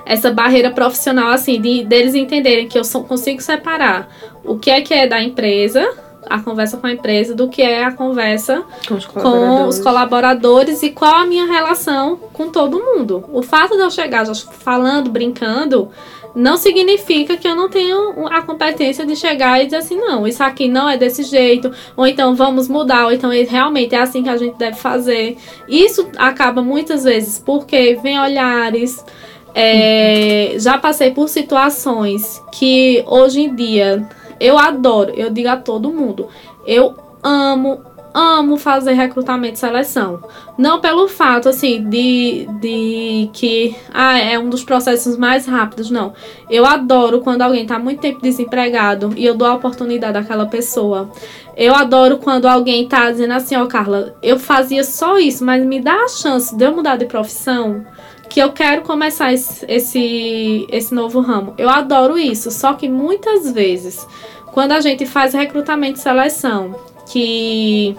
[0.04, 4.08] essa barreira profissional assim de deles entenderem que eu só consigo separar
[4.44, 5.88] o que é que é da empresa
[6.28, 10.82] a conversa com a empresa do que é a conversa com os, com os colaboradores
[10.82, 13.24] e qual a minha relação com todo mundo.
[13.32, 15.90] O fato de eu chegar já falando, brincando,
[16.34, 20.42] não significa que eu não tenho a competência de chegar e dizer assim, não, isso
[20.42, 24.28] aqui não é desse jeito, ou então vamos mudar, ou então realmente é assim que
[24.28, 25.36] a gente deve fazer.
[25.68, 29.04] Isso acaba muitas vezes porque vem olhares.
[29.52, 35.92] É, já passei por situações que hoje em dia eu adoro, eu digo a todo
[35.92, 36.28] mundo,
[36.64, 37.80] eu amo
[38.12, 40.22] amo fazer recrutamento e seleção.
[40.58, 46.12] Não pelo fato, assim, de, de que ah, é um dos processos mais rápidos, não.
[46.48, 51.10] Eu adoro quando alguém está muito tempo desempregado e eu dou a oportunidade àquela pessoa.
[51.56, 55.64] Eu adoro quando alguém está dizendo assim, ó, oh, Carla, eu fazia só isso, mas
[55.64, 57.84] me dá a chance de eu mudar de profissão
[58.30, 61.52] que eu quero começar esse, esse, esse novo ramo.
[61.58, 64.06] Eu adoro isso, só que muitas vezes,
[64.52, 66.76] quando a gente faz recrutamento e seleção,
[67.10, 67.96] que,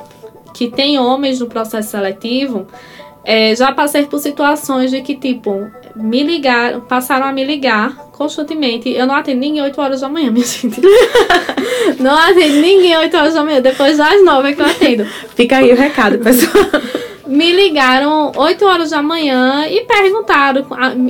[0.53, 2.67] que tem homens no processo seletivo,
[3.23, 8.89] é, já passei por situações de que, tipo, me ligaram, passaram a me ligar constantemente.
[8.89, 10.81] Eu não atendo ninguém 8 horas da manhã, minha gente.
[11.99, 13.61] não atendo ninguém 8 horas da manhã.
[13.61, 15.05] Depois das 9 é que eu atendo.
[15.35, 16.81] Fica aí o recado, pessoal
[17.31, 20.65] me ligaram 8 horas da manhã e perguntaram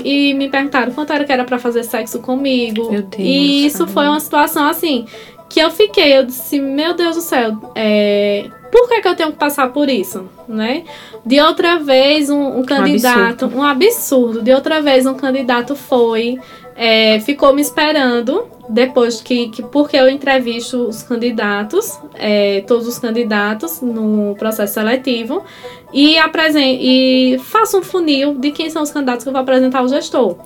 [0.06, 2.92] e me perguntaram quanto era que era para fazer sexo comigo.
[2.92, 5.08] Meu Deus, e isso foi uma situação assim
[5.52, 9.34] que eu fiquei, eu disse, meu Deus do céu, é, por que, que eu tenho
[9.34, 10.86] que passar por isso, né?
[11.26, 13.58] De outra vez um, um candidato, um absurdo.
[13.58, 14.42] um absurdo.
[14.42, 16.40] De outra vez um candidato foi
[16.76, 22.98] é, ficou me esperando depois que, que porque eu entrevisto os candidatos, é, todos os
[22.98, 25.44] candidatos no processo seletivo
[25.93, 29.88] e e faço um funil de quem são os candidatos que eu vou apresentar ao
[29.88, 30.38] gestor.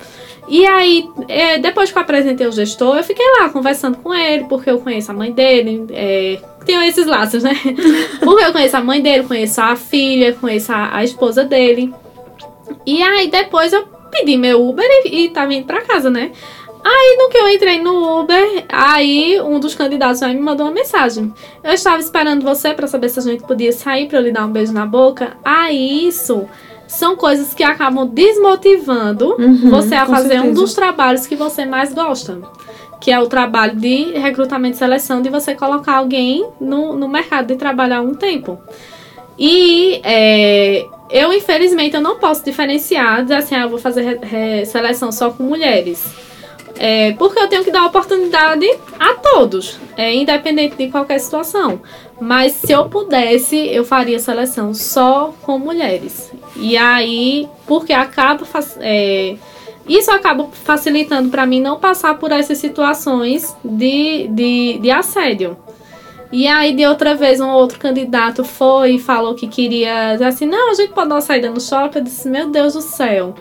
[0.48, 4.46] E aí, é, depois que eu apresentei o gestor, eu fiquei lá conversando com ele,
[4.46, 7.54] porque eu conheço a mãe dele, é, tenho esses laços, né?
[8.24, 11.94] porque eu conheço a mãe dele, conheço a filha, conheço a, a esposa dele.
[12.86, 16.32] E aí, depois eu pedi meu Uber e, e tava indo pra casa, né?
[16.88, 20.72] Aí, no que eu entrei no Uber, aí um dos candidatos aí me mandou uma
[20.72, 21.34] mensagem.
[21.64, 24.46] Eu estava esperando você para saber se a gente podia sair para eu lhe dar
[24.46, 25.36] um beijo na boca.
[25.44, 26.48] Aí, isso
[26.88, 30.46] são coisas que acabam desmotivando uhum, você a fazer certeza.
[30.48, 32.38] um dos trabalhos que você mais gosta.
[33.02, 37.48] Que é o trabalho de recrutamento e seleção, de você colocar alguém no, no mercado
[37.48, 38.60] de trabalho há um tempo.
[39.40, 44.20] E é, eu, infelizmente, eu não posso diferenciar, dizer assim, ah, eu vou fazer
[44.68, 46.25] seleção só com mulheres.
[46.78, 48.66] É, porque eu tenho que dar oportunidade
[49.00, 51.82] a todos, é, independente de qualquer situação.
[52.20, 56.32] Mas se eu pudesse, eu faria seleção só com mulheres.
[56.56, 58.46] E aí, porque acaba.
[58.80, 59.36] É,
[59.88, 65.58] isso acaba facilitando para mim não passar por essas situações de, de, de assédio.
[66.32, 70.72] E aí, de outra vez, um outro candidato foi e falou que queria assim: não,
[70.72, 72.00] a gente pode dar uma saída no shopping.
[72.00, 73.36] Eu disse: meu Deus do céu.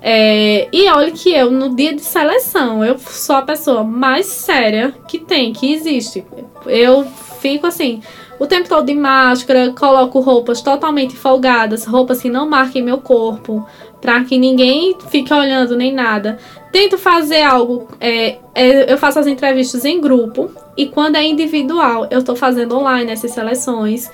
[0.00, 4.94] É, e olha que eu, no dia de seleção, eu sou a pessoa mais séria
[5.08, 6.24] que tem, que existe.
[6.66, 7.04] Eu
[7.40, 8.00] fico assim,
[8.38, 13.66] o tempo todo de máscara, coloco roupas totalmente folgadas, roupas que não marquem meu corpo,
[14.00, 16.38] para que ninguém fique olhando nem nada.
[16.70, 22.06] Tento fazer algo, é, é, eu faço as entrevistas em grupo, e quando é individual,
[22.10, 24.08] eu estou fazendo online essas seleções.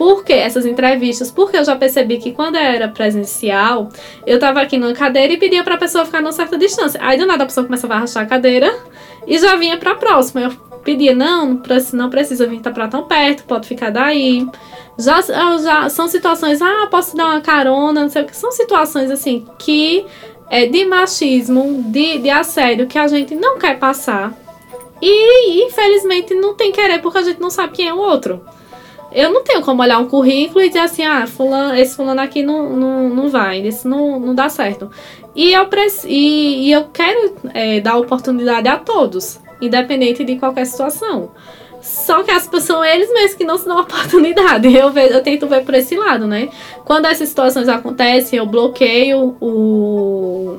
[0.00, 1.30] Por que essas entrevistas?
[1.30, 3.90] Porque eu já percebi que quando era presencial,
[4.26, 6.98] eu tava aqui numa cadeira e pedia pra pessoa ficar numa certa distância.
[7.04, 8.74] Aí do nada a pessoa começava a arrastar a cadeira
[9.26, 10.40] e já vinha pra próxima.
[10.40, 11.60] Eu pedia, não,
[11.92, 14.48] não precisa vir pra tão perto, pode ficar daí.
[14.98, 18.34] Já, já são situações, ah, posso dar uma carona, não sei o que.
[18.34, 20.06] São situações assim que
[20.48, 24.32] é de machismo, de, de assédio que a gente não quer passar.
[25.02, 28.40] E infelizmente não tem querer porque a gente não sabe quem é o outro.
[29.12, 32.42] Eu não tenho como olhar um currículo e dizer assim, ah, fulano, esse fulano aqui
[32.42, 34.90] não, não, não vai, esse não, não dá certo.
[35.34, 35.68] E eu,
[36.06, 41.30] e, e eu quero é, dar oportunidade a todos, independente de qualquer situação.
[41.82, 44.72] Só que as pessoas, eles mesmos que não se dão oportunidade.
[44.74, 46.50] Eu, vejo, eu tento ver por esse lado, né?
[46.84, 50.58] Quando essas situações acontecem, eu bloqueio o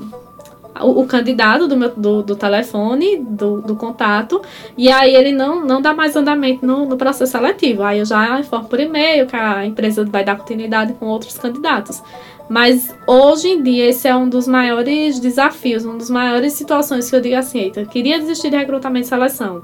[0.81, 4.41] o, o candidato do, meu, do, do telefone, do, do, contato,
[4.77, 7.83] e aí ele não, não dá mais andamento no, no processo seletivo.
[7.83, 12.01] Aí eu já informo por e-mail que a empresa vai dar continuidade com outros candidatos.
[12.49, 17.15] Mas hoje em dia esse é um dos maiores desafios, uma das maiores situações que
[17.15, 19.61] eu digo assim, eita, queria desistir de recrutamento e seleção.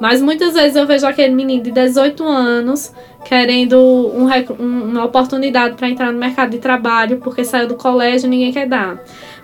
[0.00, 2.92] Mas muitas vezes eu vejo aquele menino de 18 anos
[3.24, 4.26] querendo um,
[4.58, 8.66] uma oportunidade para entrar no mercado de trabalho porque saiu do colégio e ninguém quer
[8.66, 8.98] dar.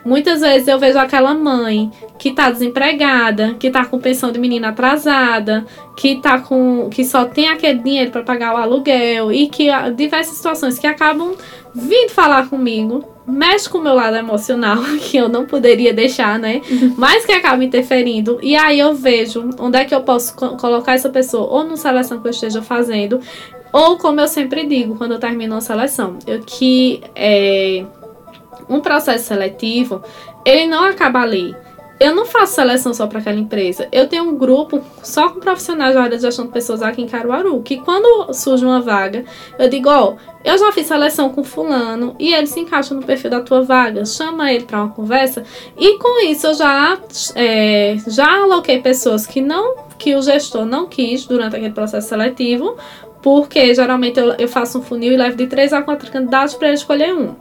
[0.04, 4.68] Muitas vezes eu vejo aquela mãe que tá desempregada, que tá com pensão de menina
[4.68, 9.68] atrasada, que tá com que só tem aquele dinheiro para pagar o aluguel e que
[9.94, 11.34] diversas situações que acabam
[11.74, 16.60] vindo falar comigo, mexe com o meu lado emocional, que eu não poderia deixar, né?
[16.96, 18.38] Mas que acaba interferindo.
[18.42, 21.76] E aí eu vejo onde é que eu posso co colocar essa pessoa, ou numa
[21.76, 23.20] seleção que eu esteja fazendo,
[23.72, 27.85] ou como eu sempre digo quando eu termino uma seleção, eu que é,
[28.71, 30.02] um processo seletivo,
[30.44, 31.54] ele não acaba ali.
[31.98, 33.87] eu não faço seleção só para aquela empresa.
[33.92, 37.06] Eu tenho um grupo só com profissionais da área de gestão de pessoas aqui em
[37.06, 39.23] Caruaru, que quando surge uma vaga,
[39.58, 43.31] eu digo, ó, eu já fiz seleção com fulano e ele se encaixa no perfil
[43.31, 45.44] da tua vaga, chama ele para uma conversa
[45.77, 46.98] e com isso eu já
[47.35, 52.75] é, já aloquei pessoas que não que o gestor não quis durante aquele processo seletivo,
[53.23, 56.73] porque geralmente eu, eu faço um funil e levo de três a quatro candidatos para
[56.73, 57.35] escolher um.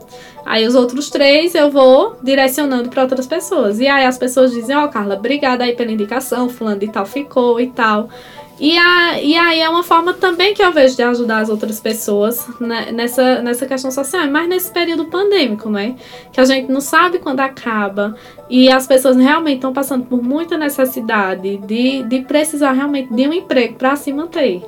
[0.44, 3.78] Aí os outros três eu vou direcionando para outras pessoas.
[3.78, 7.06] E aí as pessoas dizem, ó, oh, Carla, obrigada aí pela indicação, fulano de tal
[7.06, 8.08] ficou e tal.
[8.60, 11.80] E, a, e aí é uma forma também que eu vejo de ajudar as outras
[11.80, 15.96] pessoas né, nessa, nessa questão social, mas nesse período pandêmico, né?
[16.30, 18.14] Que a gente não sabe quando acaba.
[18.50, 23.32] E as pessoas realmente estão passando por muita necessidade de, de precisar realmente de um
[23.32, 24.62] emprego para se manter.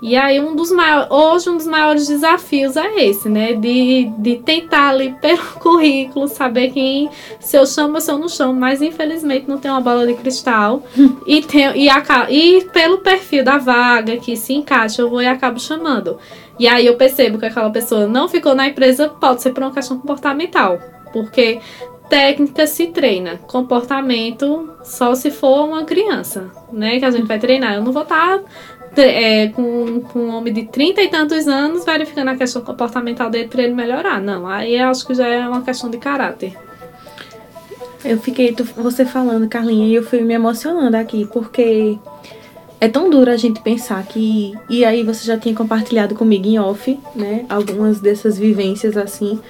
[0.00, 3.54] E aí um dos maiores, hoje um dos maiores desafios é esse, né?
[3.54, 8.28] De, de tentar ali pelo currículo saber quem se eu chamo ou se eu não
[8.28, 10.82] chamo, mas infelizmente não tem uma bola de cristal.
[11.26, 15.26] e, tem, e, a, e pelo perfil da vaga que se encaixa, eu vou e
[15.26, 16.18] acabo chamando.
[16.58, 19.72] E aí eu percebo que aquela pessoa não ficou na empresa, pode ser por uma
[19.72, 20.78] questão comportamental.
[21.12, 21.60] Porque
[22.08, 26.98] técnica se treina, comportamento só se for uma criança, né?
[26.98, 27.74] Que a gente vai treinar.
[27.74, 28.44] Eu não vou estar tá
[28.96, 33.48] é, com, com um homem de trinta e tantos anos verificando a questão comportamental dele
[33.48, 34.20] para ele melhorar.
[34.20, 36.56] Não, aí eu acho que já é uma questão de caráter.
[38.04, 41.98] Eu fiquei, tu, você falando, Carlinha, e eu fui me emocionando aqui, porque
[42.80, 44.52] é tão duro a gente pensar que.
[44.70, 47.44] E aí você já tinha compartilhado comigo em off, né?
[47.48, 49.40] Algumas dessas vivências assim.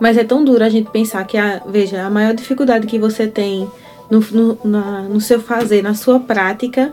[0.00, 3.26] Mas é tão duro a gente pensar que, a, veja, a maior dificuldade que você
[3.26, 3.68] tem
[4.10, 6.92] no, no, na, no seu fazer, na sua prática,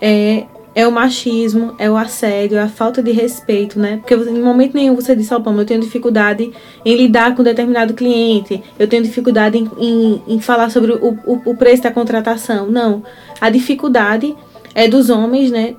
[0.00, 0.44] é
[0.74, 3.98] é o machismo, é o assédio, é a falta de respeito, né?
[3.98, 6.50] Porque você, em momento nenhum você disse, Alpama, eu tenho dificuldade
[6.84, 11.50] em lidar com determinado cliente, eu tenho dificuldade em, em, em falar sobre o, o,
[11.50, 12.66] o, preço da contratação.
[12.66, 13.02] Não.
[13.40, 14.34] A dificuldade
[14.74, 15.74] é dos homens, né?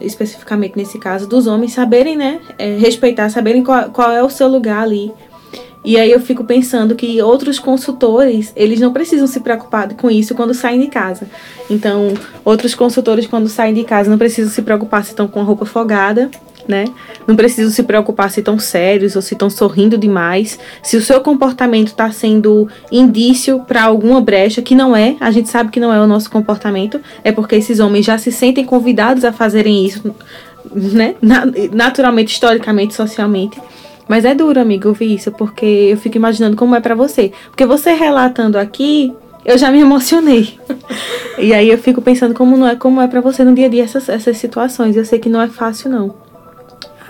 [0.00, 2.40] Especificamente nesse caso, dos homens saberem, né?
[2.58, 5.12] É, respeitar, saberem qual, qual é o seu lugar ali
[5.86, 10.34] e aí eu fico pensando que outros consultores, eles não precisam se preocupar com isso
[10.34, 11.28] quando saem de casa.
[11.70, 12.12] Então,
[12.44, 15.64] outros consultores quando saem de casa não precisam se preocupar se estão com a roupa
[15.64, 16.28] folgada,
[16.66, 16.86] né?
[17.24, 20.58] Não precisam se preocupar se estão sérios ou se estão sorrindo demais.
[20.82, 25.48] Se o seu comportamento está sendo indício para alguma brecha, que não é, a gente
[25.48, 29.24] sabe que não é o nosso comportamento, é porque esses homens já se sentem convidados
[29.24, 30.12] a fazerem isso,
[30.74, 31.14] né?
[31.72, 33.56] Naturalmente, historicamente, socialmente.
[34.08, 37.32] Mas é duro, amigo, ouvir isso, porque eu fico imaginando como é para você.
[37.48, 39.12] Porque você relatando aqui,
[39.44, 40.58] eu já me emocionei.
[41.38, 43.68] e aí eu fico pensando como não é, como é para você no dia a
[43.68, 44.96] dia essas, essas situações.
[44.96, 46.14] Eu sei que não é fácil, não.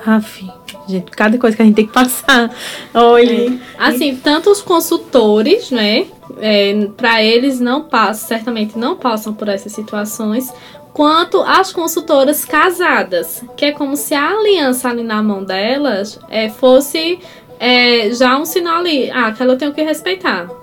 [0.06, 0.48] Aff,
[0.88, 2.50] gente, cada coisa que a gente tem que passar.
[2.94, 3.50] Olha.
[3.50, 3.58] É.
[3.78, 6.06] Assim, tanto os consultores, né?
[6.38, 10.52] É, para eles não passam, certamente não passam por essas situações,
[10.96, 16.48] quanto as consultoras casadas, que é como se a aliança ali na mão delas é,
[16.48, 17.18] fosse
[17.60, 20.44] é, já um sinal ali, ah, que ela tem que respeitar.
[20.44, 20.54] Né?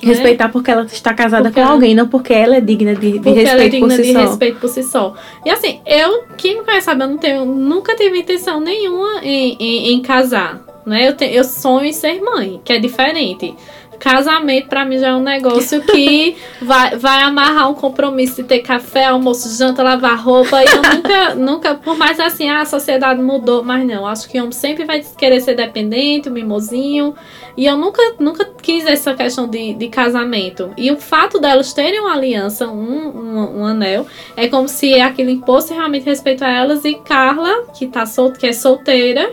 [0.00, 0.50] Respeitar né?
[0.52, 3.30] porque ela está casada porque com ela, alguém, não porque ela é digna de, de
[3.30, 4.20] respeito ela é digna por si de só.
[4.20, 5.14] respeito por si só.
[5.44, 9.56] E assim, eu, quem me conhece sabe, eu não tenho, nunca tive intenção nenhuma em,
[9.58, 10.64] em, em casar.
[10.86, 11.08] Né?
[11.08, 13.56] Eu, te, eu sonho em ser mãe, que é diferente.
[14.00, 18.60] Casamento, para mim, já é um negócio que vai, vai amarrar um compromisso de ter
[18.60, 20.64] café, almoço, janta, lavar roupa.
[20.64, 24.06] E eu nunca, nunca, por mais assim, ah, a sociedade mudou, mas não.
[24.06, 27.14] Acho que o homem sempre vai querer ser dependente, um mimosinho.
[27.56, 30.72] E eu nunca, nunca quis essa questão de, de casamento.
[30.78, 35.28] E o fato delas terem uma aliança, um, um, um anel, é como se aquilo
[35.28, 36.86] imposse realmente respeito a elas.
[36.86, 39.30] E Carla, que, tá sol, que é solteira,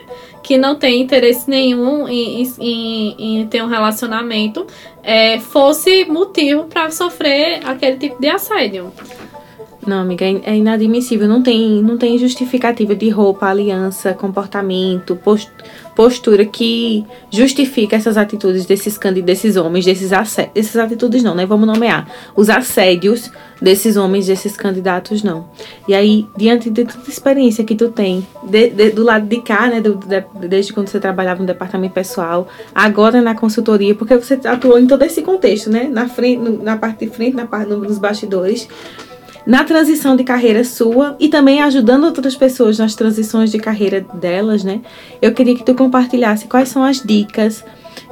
[0.47, 4.65] que não tem interesse nenhum em, em, em ter um relacionamento
[5.03, 8.93] é, fosse motivo para sofrer aquele tipo de assédio.
[9.85, 11.27] Não, amiga, é, é inadmissível.
[11.27, 15.17] Não tem, não tem justificativa de roupa, aliança, comportamento,
[15.97, 20.55] postura que justifica essas atitudes desses desses homens, desses assédios.
[20.55, 21.43] Essas atitudes não, né?
[21.43, 22.07] Vamos nomear.
[22.35, 25.49] Os assédios desses homens, desses candidatos, não.
[25.87, 29.41] E aí, diante de toda a experiência que tu tem, de, de, do lado de
[29.41, 29.81] cá, né?
[29.81, 34.77] Do, de, desde quando você trabalhava no departamento pessoal, agora na consultoria, porque você atuou
[34.77, 35.89] em todo esse contexto, né?
[35.91, 38.69] Na frente, na parte de frente, na parte, nos bastidores
[39.47, 44.61] na transição de carreira sua e também ajudando outras pessoas nas transições de carreira delas,
[44.61, 44.81] né?
[45.21, 47.63] Eu queria que tu compartilhasse quais são as dicas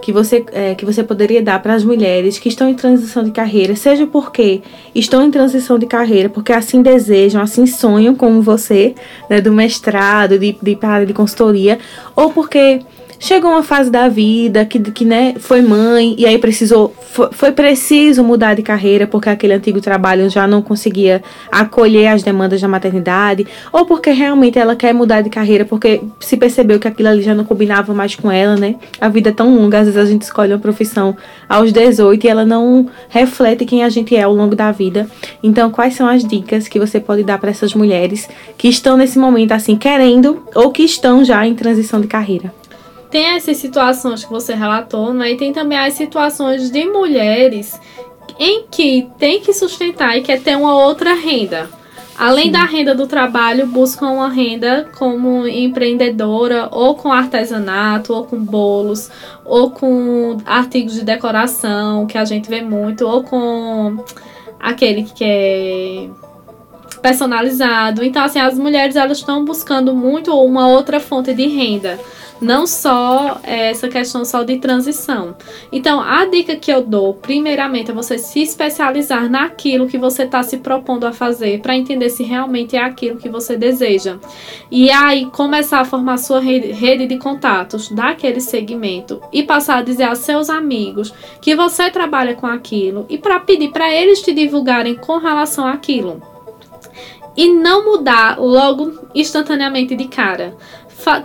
[0.01, 3.31] que você, é, que você poderia dar para as mulheres que estão em transição de
[3.31, 4.61] carreira, seja porque
[4.93, 8.95] estão em transição de carreira, porque assim desejam, assim sonham como você,
[9.29, 11.79] né, do mestrado, de, de, de consultoria,
[12.15, 12.81] ou porque
[13.19, 17.51] chegou uma fase da vida que, que né, foi mãe e aí precisou foi, foi
[17.51, 22.67] preciso mudar de carreira porque aquele antigo trabalho já não conseguia acolher as demandas da
[22.67, 27.21] maternidade ou porque realmente ela quer mudar de carreira porque se percebeu que aquilo ali
[27.21, 28.75] já não combinava mais com ela, né?
[28.99, 31.15] A vida é tão longa, às vezes a gente escolhe uma profissão
[31.47, 35.07] aos 18 e ela não reflete quem a gente é ao longo da vida.
[35.41, 39.17] Então, quais são as dicas que você pode dar para essas mulheres que estão nesse
[39.17, 42.64] momento assim querendo ou que estão já em transição de carreira?
[43.09, 45.31] Tem essas situações que você relatou, né?
[45.31, 47.79] E tem também as situações de mulheres
[48.39, 51.69] em que tem que sustentar e quer ter uma outra renda.
[52.17, 52.51] Além Sim.
[52.51, 59.11] da renda do trabalho, buscam uma renda como empreendedora, ou com artesanato, ou com bolos,
[59.43, 64.01] ou com artigos de decoração, que a gente vê muito, ou com
[64.57, 66.09] aquele que é
[67.01, 68.01] personalizado.
[68.01, 71.99] Então, assim, as mulheres elas estão buscando muito uma outra fonte de renda
[72.41, 75.35] não só essa questão só de transição.
[75.71, 80.43] Então, a dica que eu dou, primeiramente, é você se especializar naquilo que você está
[80.43, 84.17] se propondo a fazer, para entender se realmente é aquilo que você deseja.
[84.69, 90.03] E aí, começar a formar sua rede, de contatos daquele segmento e passar a dizer
[90.03, 94.95] a seus amigos que você trabalha com aquilo e para pedir para eles te divulgarem
[94.95, 96.21] com relação àquilo
[97.35, 100.55] e não mudar logo instantaneamente de cara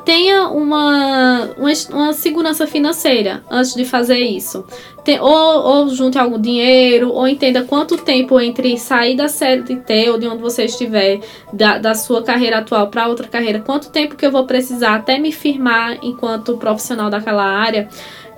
[0.05, 4.64] tenha uma, uma, uma, segurança financeira antes de fazer isso.
[5.05, 10.18] Tem, ou, ou junte algum dinheiro, ou entenda quanto tempo entre sair da CLT ou
[10.18, 11.21] de onde você estiver,
[11.53, 15.18] da, da sua carreira atual para outra carreira, quanto tempo que eu vou precisar até
[15.18, 17.89] me firmar enquanto profissional daquela área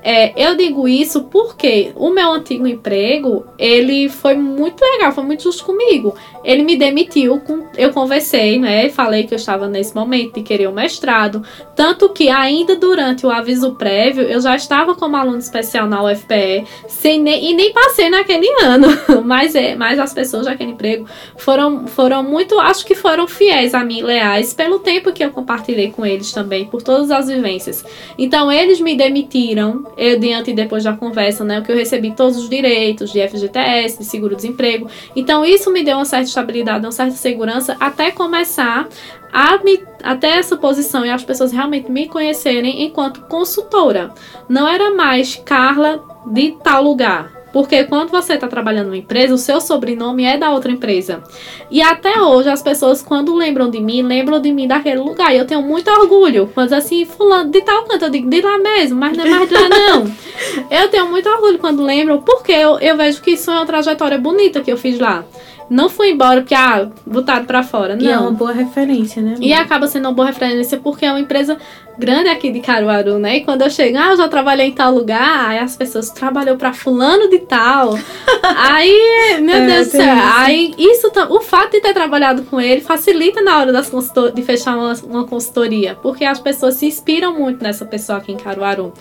[0.03, 5.44] é, eu digo isso porque o meu antigo emprego, ele foi muito legal, foi muito
[5.44, 6.14] justo comigo.
[6.44, 8.88] Ele me demitiu, com, eu conversei, né?
[8.88, 11.42] Falei que eu estava nesse momento de querer o mestrado.
[11.76, 16.64] Tanto que ainda durante o aviso prévio, eu já estava como aluno especial na UFPE,
[16.88, 18.88] sem nem, e nem passei naquele ano.
[19.24, 23.84] Mas, é, mas as pessoas daquele emprego foram, foram muito, acho que foram fiéis a
[23.84, 27.84] mim, leais, pelo tempo que eu compartilhei com eles também, por todas as vivências.
[28.18, 32.36] Então, eles me demitiram eu diante e depois da conversa, né, que eu recebi todos
[32.36, 34.88] os direitos de FGTS, de seguro-desemprego.
[35.14, 38.88] Então isso me deu uma certa estabilidade, uma certa segurança até começar
[39.32, 44.12] a me, até essa posição e as pessoas realmente me conhecerem enquanto consultora.
[44.49, 47.41] Não era mais Carla de tal lugar.
[47.53, 51.22] Porque quando você está trabalhando numa empresa, o seu sobrenome é da outra empresa.
[51.70, 55.34] E até hoje, as pessoas, quando lembram de mim, lembram de mim daquele lugar.
[55.34, 56.50] E eu tenho muito orgulho.
[56.55, 59.48] Quando assim, fulano, de tal canto, eu digo, de lá mesmo, mas não é mais
[59.48, 60.12] de lá não.
[60.70, 64.18] eu tenho muito orgulho quando lembram, porque eu, eu vejo que isso é uma trajetória
[64.18, 65.24] bonita que eu fiz lá.
[65.72, 67.96] Não fui embora porque, ah, botaram pra fora.
[67.96, 68.02] Não.
[68.02, 69.36] E é uma boa referência, né?
[69.40, 71.56] E acaba sendo uma boa referência porque é uma empresa
[71.98, 73.38] grande aqui de Caruaru, né?
[73.38, 76.58] E quando eu chego, ah, eu já trabalhei em tal lugar, aí as pessoas trabalhou
[76.58, 77.98] para fulano de tal.
[78.42, 80.26] aí, meu é, Deus do céu, isso.
[80.36, 83.90] aí isso, o fato de ter trabalhado com ele facilita na hora das
[84.34, 88.36] de fechar uma, uma consultoria, porque as pessoas se inspiram muito nessa pessoa aqui em
[88.36, 88.92] Caruaru.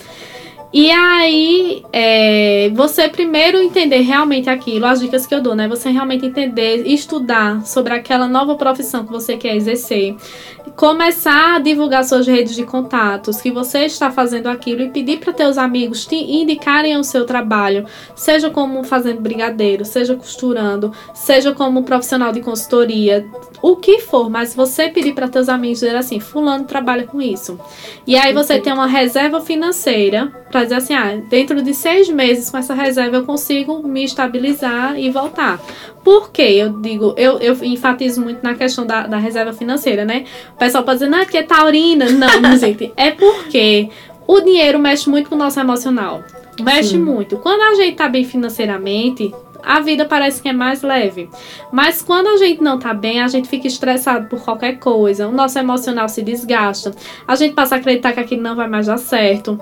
[0.73, 5.67] E aí, é, você primeiro entender realmente aquilo, as dicas que eu dou, né?
[5.67, 10.15] Você realmente entender, estudar sobre aquela nova profissão que você quer exercer
[10.75, 15.33] começar a divulgar suas redes de contatos, que você está fazendo aquilo e pedir para
[15.33, 17.85] teus amigos te indicarem o seu trabalho,
[18.15, 23.25] seja como fazendo brigadeiro, seja costurando, seja como profissional de consultoria,
[23.61, 27.59] o que for, mas você pedir para teus amigos dizer assim, fulano trabalha com isso.
[28.07, 32.49] E aí você tem uma reserva financeira para dizer assim, ah, dentro de seis meses
[32.49, 35.59] com essa reserva eu consigo me estabilizar e voltar.
[36.11, 36.41] Por quê?
[36.57, 40.25] Eu digo, eu, eu enfatizo muito na questão da, da reserva financeira, né?
[40.53, 42.03] O pessoal pode dizer, não, é porque é taurina.
[42.11, 42.27] Não,
[42.59, 43.87] gente, é porque
[44.27, 46.21] o dinheiro mexe muito com o nosso emocional.
[46.59, 46.99] Mexe Sim.
[46.99, 47.37] muito.
[47.37, 49.33] Quando a gente tá bem financeiramente,
[49.63, 51.29] a vida parece que é mais leve.
[51.71, 55.31] Mas quando a gente não tá bem, a gente fica estressado por qualquer coisa, o
[55.31, 56.93] nosso emocional se desgasta,
[57.25, 59.57] a gente passa a acreditar que aquilo não vai mais dar certo.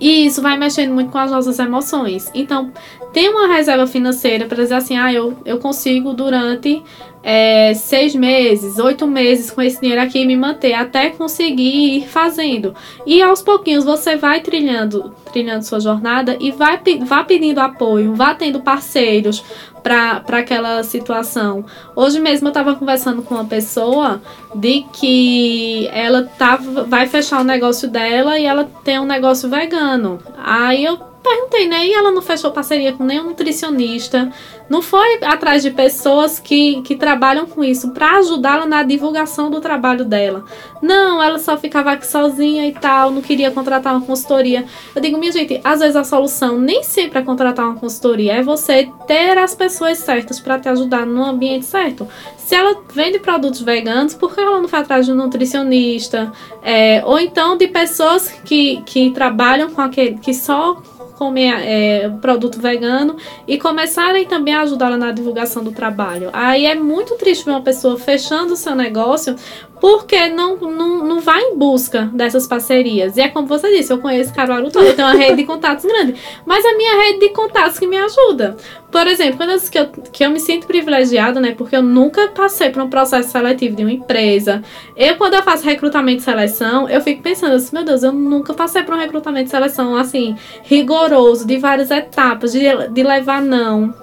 [0.00, 2.30] E isso vai mexendo muito com as nossas emoções.
[2.34, 2.70] Então,
[3.12, 6.82] tem uma reserva financeira para dizer assim: ah, eu, eu consigo durante
[7.22, 12.74] é, seis meses, oito meses com esse dinheiro aqui me manter até conseguir ir fazendo.
[13.06, 18.34] E aos pouquinhos você vai trilhando, trilhando sua jornada e vai, vá pedindo apoio, vá
[18.34, 19.44] tendo parceiros
[19.82, 21.64] para aquela situação.
[21.96, 24.20] Hoje mesmo eu estava conversando com uma pessoa
[24.54, 30.18] de que ela tava, vai fechar o negócio dela e ela tem um negócio vegano.
[30.36, 31.86] Aí eu perguntei, né?
[31.86, 34.32] E ela não fechou parceria com nenhum nutricionista,
[34.68, 39.60] não foi atrás de pessoas que, que trabalham com isso para ajudá-la na divulgação do
[39.60, 40.44] trabalho dela.
[40.82, 44.64] Não, ela só ficava aqui sozinha e tal, não queria contratar uma consultoria.
[44.94, 48.42] Eu digo, minha gente, às vezes a solução nem sempre é contratar uma consultoria, é
[48.42, 52.06] você ter as pessoas certas para te ajudar no ambiente certo.
[52.36, 56.32] Se ela vende produtos veganos, por que ela não foi atrás de um nutricionista?
[56.62, 60.80] É, ou então de pessoas que, que trabalham com aquele, que só
[61.18, 63.16] comer é, produto vegano
[63.46, 66.30] e começarem também a ajudá-la na divulgação do trabalho.
[66.32, 69.34] Aí é muito triste ver uma pessoa fechando o seu negócio
[69.80, 73.16] porque não, não, não vai em busca dessas parcerias.
[73.16, 75.84] E é como você disse, eu conheço Caruaru todo, eu tenho uma rede de contatos
[75.84, 76.14] grande,
[76.44, 78.56] mas a minha rede de contatos que me ajuda.
[78.90, 82.28] Por exemplo, quando eu que eu, que eu me sinto privilegiada, né, porque eu nunca
[82.28, 84.62] passei por um processo seletivo de uma empresa.
[84.96, 88.54] Eu, quando eu faço recrutamento e seleção, eu fico pensando assim, meu Deus, eu nunca
[88.54, 91.07] passei por um recrutamento e seleção, assim, rigoroso,
[91.46, 93.94] de várias etapas, de, de levar não.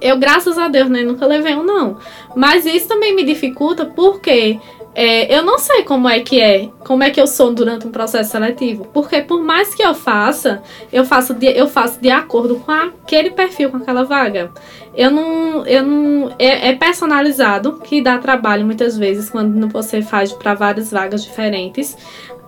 [0.00, 1.98] Eu, graças a Deus, né, nunca levei um não.
[2.36, 4.60] Mas isso também me dificulta porque
[5.00, 7.90] é, eu não sei como é que é, como é que eu sou durante um
[7.92, 10.60] processo seletivo, porque por mais que eu faça,
[10.92, 14.50] eu faço de, eu faço de acordo com aquele perfil, com aquela vaga.
[14.96, 20.32] Eu não, eu não é, é personalizado, que dá trabalho muitas vezes quando você faz
[20.32, 21.96] para várias vagas diferentes.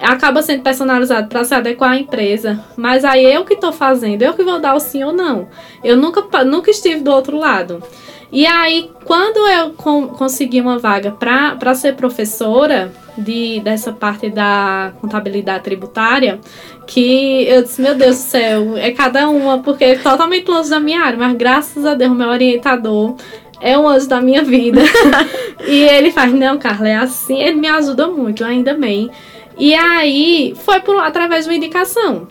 [0.00, 4.32] Acaba sendo personalizado para se adequar à empresa, mas aí eu que estou fazendo, eu
[4.32, 5.48] que vou dar o sim ou não.
[5.84, 7.82] Eu nunca, nunca estive do outro lado.
[8.32, 14.92] E aí, quando eu com, consegui uma vaga para ser professora de, dessa parte da
[15.00, 16.38] contabilidade tributária,
[16.86, 20.78] que eu disse, meu Deus do céu, é cada uma, porque é totalmente longe da
[20.78, 23.16] minha área, mas graças a Deus, meu orientador
[23.60, 24.80] é um anjo da minha vida.
[25.66, 29.10] e ele faz, não, Carla, é assim, ele me ajuda muito, ainda bem.
[29.60, 32.26] E aí, foi por, através de uma indicação.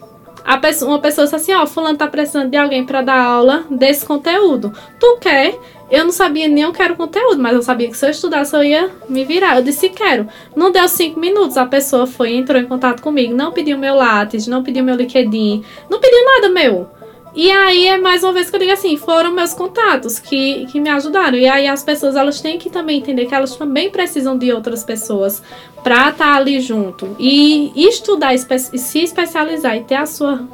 [0.59, 4.03] Pessoa, uma pessoa disse assim, ó, fulano tá precisando de alguém para dar aula desse
[4.03, 4.73] conteúdo.
[4.99, 5.55] Tu quer?
[5.91, 8.63] Eu não sabia nem eu quero conteúdo, mas eu sabia que se eu estudasse eu
[8.63, 9.57] ia me virar.
[9.57, 10.27] Eu disse quero.
[10.55, 14.47] Não deu cinco minutos, a pessoa foi, entrou em contato comigo, não pediu meu látis,
[14.47, 16.89] não pediu meu LinkedIn, não pediu nada meu.
[17.39, 20.77] E aí é mais uma vez que eu digo assim, foram meus contatos que, que
[20.77, 21.37] me ajudaram.
[21.37, 24.83] E aí as pessoas elas têm que também entender que elas também precisam de outras
[24.83, 25.41] pessoas
[25.81, 27.15] para estar tá ali junto.
[27.17, 30.45] E estudar, se especializar e ter a sua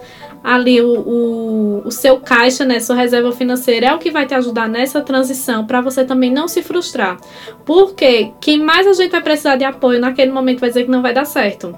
[0.44, 4.36] ali o, o, o, seu caixa, né, sua reserva financeira, é o que vai te
[4.36, 7.18] ajudar nessa transição para você também não se frustrar.
[7.66, 11.02] Porque quem mais a gente vai precisar de apoio naquele momento vai dizer que não
[11.02, 11.76] vai dar certo.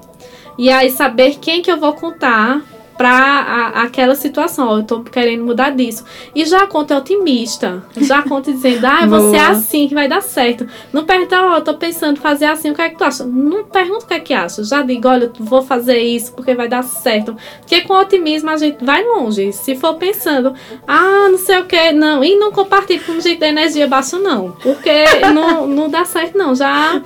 [0.58, 2.62] E aí saber quem que eu vou contar
[2.98, 4.68] para aquela situação.
[4.68, 6.04] Ó, eu tô querendo mudar disso.
[6.34, 7.84] E já conta é otimista.
[7.96, 10.66] Já conta dizendo, ah, você é assim que vai dar certo.
[10.92, 13.24] Não pergunta, ó, oh, eu tô pensando fazer assim, o que é que tu acha?
[13.24, 14.64] Não pergunta o que é que acha.
[14.64, 17.36] Já diga, olha, eu vou fazer isso porque vai dar certo.
[17.60, 19.52] Porque com otimismo a gente vai longe.
[19.52, 20.52] Se for pensando,
[20.86, 22.24] ah, não sei o que, não.
[22.24, 24.50] E não compartilhe com jeito de energia baixo, não.
[24.60, 26.52] Porque não, não dá certo, não.
[26.52, 27.00] Já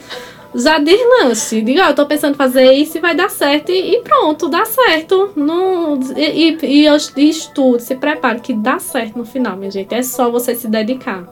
[0.54, 1.62] já deslanche.
[1.62, 3.70] Diga, eu tô pensando em fazer isso e vai dar certo.
[3.70, 5.30] E, e pronto, dá certo.
[5.36, 9.94] Não, e, e, e estude, se prepare que dá certo no final, minha gente.
[9.94, 11.24] É só você se dedicar.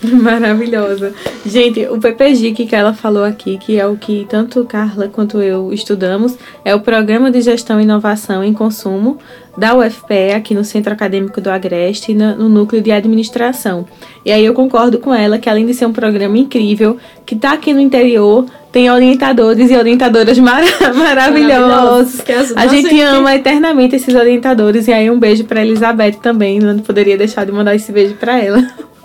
[0.02, 1.14] Maravilhosa.
[1.44, 5.72] Gente, o PPGIC que ela falou aqui, que é o que tanto Carla quanto eu
[5.72, 9.18] estudamos, é o Programa de Gestão e Inovação em Consumo
[9.56, 13.86] da UFPE, aqui no Centro Acadêmico do Agreste, no Núcleo de Administração.
[14.24, 17.52] E aí eu concordo com ela que além de ser um programa incrível, que está
[17.52, 20.62] aqui no interior, tem orientadores e orientadoras mar
[20.94, 22.22] maravilhosos.
[22.54, 24.86] A gente, ama eternamente esses orientadores.
[24.88, 28.38] E aí um beijo para Elizabeth também, não poderia deixar de mandar esse beijo para
[28.38, 28.66] ela.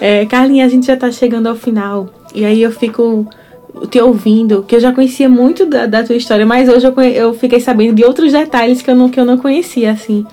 [0.00, 2.08] É, Carlinha, a gente já tá chegando ao final.
[2.32, 3.26] E aí eu fico
[3.90, 7.34] te ouvindo, que eu já conhecia muito da, da tua história, mas hoje eu, eu
[7.34, 10.24] fiquei sabendo de outros detalhes que eu não, que eu não conhecia, assim.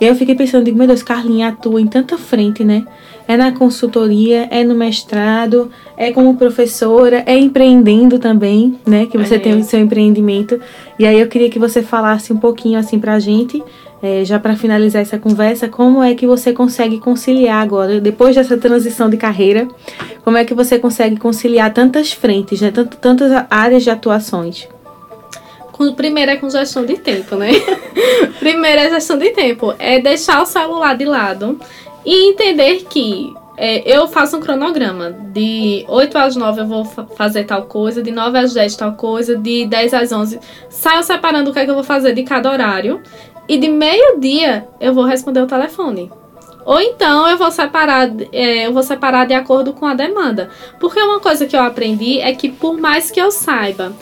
[0.00, 2.84] E aí eu fiquei pensando, digo, meu Deus, Carlinha atua em tanta frente, né?
[3.26, 9.06] É na consultoria, é no mestrado, é como professora, é empreendendo também, né?
[9.06, 9.38] Que você é.
[9.38, 10.60] tem o seu empreendimento.
[10.98, 13.62] E aí eu queria que você falasse um pouquinho assim pra gente
[14.02, 18.56] é, já para finalizar essa conversa, como é que você consegue conciliar agora, depois dessa
[18.56, 19.66] transição de carreira,
[20.24, 24.68] como é que você consegue conciliar tantas frentes, né, tant, tantas áreas de atuações?
[25.96, 27.50] Primeiro é com gestão de tempo, né?
[28.38, 29.74] Primeiro é gestão de tempo.
[29.78, 31.58] É deixar o celular de lado
[32.04, 35.10] e entender que é, eu faço um cronograma.
[35.10, 39.36] De 8 às 9 eu vou fazer tal coisa, de 9 às 10 tal coisa,
[39.36, 40.40] de 10 às 11.
[40.70, 43.02] Saio separando o que é que eu vou fazer de cada horário
[43.48, 46.10] e de meio-dia eu vou responder o telefone.
[46.64, 50.50] Ou então eu vou separar, é, eu vou separar de acordo com a demanda.
[50.78, 53.92] Porque uma coisa que eu aprendi é que por mais que eu saiba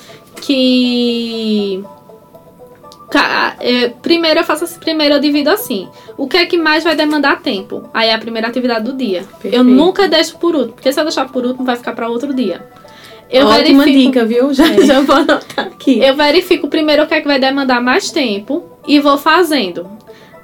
[0.41, 1.85] que
[3.61, 5.89] é, primeiro eu faço assim, primeiro eu divido assim.
[6.17, 7.89] O que é que mais vai demandar tempo?
[7.93, 9.21] Aí é a primeira atividade do dia.
[9.23, 9.57] Perfeito.
[9.57, 12.35] Eu nunca deixo por último, porque se eu deixar por último vai ficar para outro
[12.35, 12.67] dia.
[13.31, 14.55] Eu Ótima verifico, dica, viu?
[14.55, 14.83] Já, é.
[14.83, 15.99] já vou anotar aqui.
[15.99, 19.89] Eu verifico primeiro o que é que vai demandar mais tempo e vou fazendo.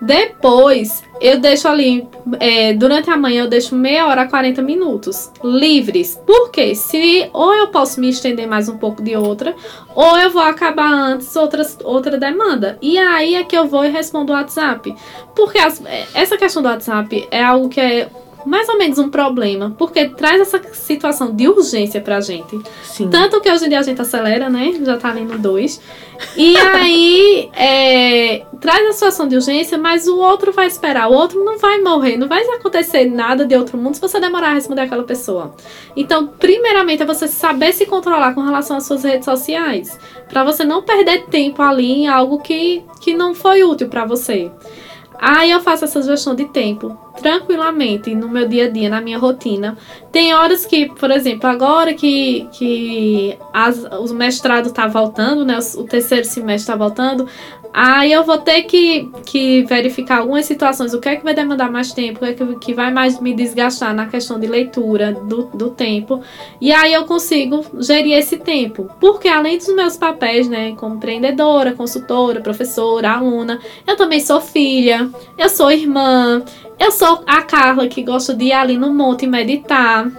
[0.03, 2.09] Depois, eu deixo ali,
[2.41, 6.21] é, durante a manhã, eu deixo meia hora a 40 minutos livres.
[6.27, 9.55] Porque se ou eu posso me estender mais um pouco de outra,
[9.95, 12.77] ou eu vou acabar antes outras, outra demanda.
[12.83, 14.93] E aí é que eu vou e respondo o WhatsApp.
[15.37, 15.81] Porque as,
[16.13, 18.09] essa questão do WhatsApp é algo que é
[18.45, 22.61] mais ou menos um problema, porque traz essa situação de urgência pra gente.
[22.83, 23.09] Sim.
[23.11, 24.73] Tanto que hoje em dia a gente acelera, né?
[24.85, 25.81] Já tá ali no 2.
[26.37, 31.09] E aí é, traz a situação de urgência, mas o outro vai esperar.
[31.11, 34.51] O outro não vai morrer, não vai acontecer nada de outro mundo se você demorar
[34.51, 35.55] a responder aquela pessoa.
[35.97, 39.99] Então, primeiramente, é você saber se controlar com relação às suas redes sociais.
[40.29, 44.51] para você não perder tempo ali em algo que, que não foi útil para você.
[45.19, 49.19] Aí eu faço essa gestão de tempo tranquilamente no meu dia a dia, na minha
[49.19, 49.77] rotina.
[50.11, 55.59] Tem horas que, por exemplo, agora que, que as, o mestrado está voltando, né?
[55.77, 57.29] O, terceiro semestre está voltando,
[57.75, 61.71] Aí eu vou ter que, que verificar algumas situações, o que é que vai demandar
[61.71, 65.13] mais tempo, o que é que, que vai mais me desgastar na questão de leitura
[65.13, 66.21] do, do tempo.
[66.61, 68.91] E aí eu consigo gerir esse tempo.
[69.01, 75.09] Porque além dos meus papéis, né, como empreendedora, consultora, professora, aluna, eu também sou filha,
[75.39, 76.43] eu sou irmã,
[76.79, 80.11] eu sou a Carla que gosta de ir ali no monte meditar.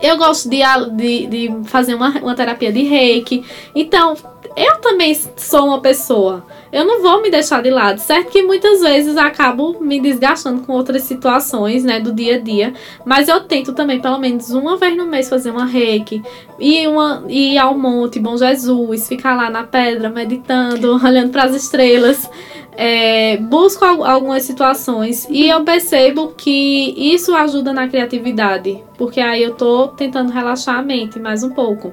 [0.00, 0.62] Eu gosto de,
[0.96, 3.44] de, de fazer uma, uma terapia de reiki.
[3.72, 4.16] Então,
[4.56, 7.98] eu também sou uma pessoa eu não vou me deixar de lado.
[7.98, 12.72] Certo que muitas vezes acabo me desgastando com outras situações, né, do dia a dia,
[13.04, 16.22] mas eu tento também pelo menos uma vez no mês fazer uma reiki
[16.58, 21.54] e uma ir ao monte Bom Jesus, ficar lá na pedra meditando, olhando para as
[21.54, 22.28] estrelas.
[22.74, 29.54] É, busco algumas situações e eu percebo que isso ajuda na criatividade, porque aí eu
[29.54, 31.92] tô tentando relaxar a mente mais um pouco.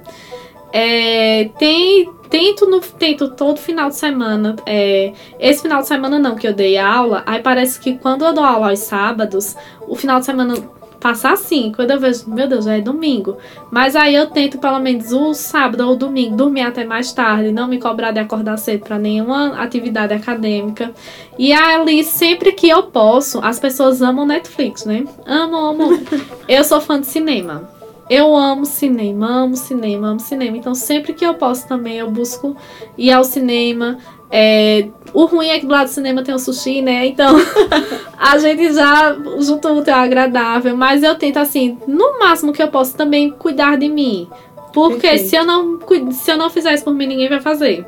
[0.72, 4.56] É, tem tento no tento todo final de semana.
[4.66, 7.24] É, esse final de semana não, que eu dei aula.
[7.26, 9.56] Aí parece que quando eu dou aula aos sábados,
[9.88, 10.56] o final de semana
[11.00, 11.72] passa assim.
[11.76, 13.38] Quando eu vejo, meu Deus, já é domingo.
[13.72, 17.52] Mas aí eu tento pelo menos o sábado ou o domingo dormir até mais tarde,
[17.52, 20.94] não me cobrar de acordar cedo para nenhuma atividade acadêmica.
[21.38, 25.06] E ali sempre que eu posso, as pessoas amam Netflix, né?
[25.26, 26.00] Amam, amam.
[26.48, 27.79] eu sou fã de cinema.
[28.10, 30.58] Eu amo cinema, amo cinema, amo cinema.
[30.58, 32.58] Então, sempre que eu posso também, eu busco
[32.98, 33.98] ir ao cinema.
[34.32, 37.06] É, o ruim é que do lado do cinema tem o sushi, né?
[37.06, 37.36] Então,
[38.18, 40.76] a gente já junto o útil agradável.
[40.76, 44.28] Mas eu tento, assim, no máximo que eu posso também cuidar de mim.
[44.74, 45.80] Porque se eu, não,
[46.12, 47.86] se eu não fizer isso por mim, ninguém vai fazer.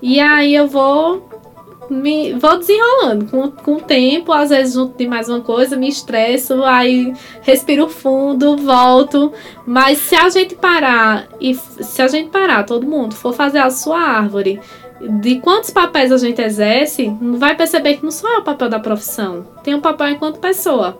[0.00, 1.29] E aí eu vou
[1.90, 5.88] me vou desenrolando com, com o tempo, às vezes junto de mais uma coisa, me
[5.88, 7.12] estresso, aí
[7.42, 9.32] respiro fundo, volto.
[9.66, 13.70] Mas se a gente parar e se a gente parar, todo mundo for fazer a
[13.70, 14.60] sua árvore
[15.00, 18.78] de quantos papéis a gente exerce, vai perceber que não só é o papel da
[18.78, 20.98] profissão, tem um papel enquanto pessoa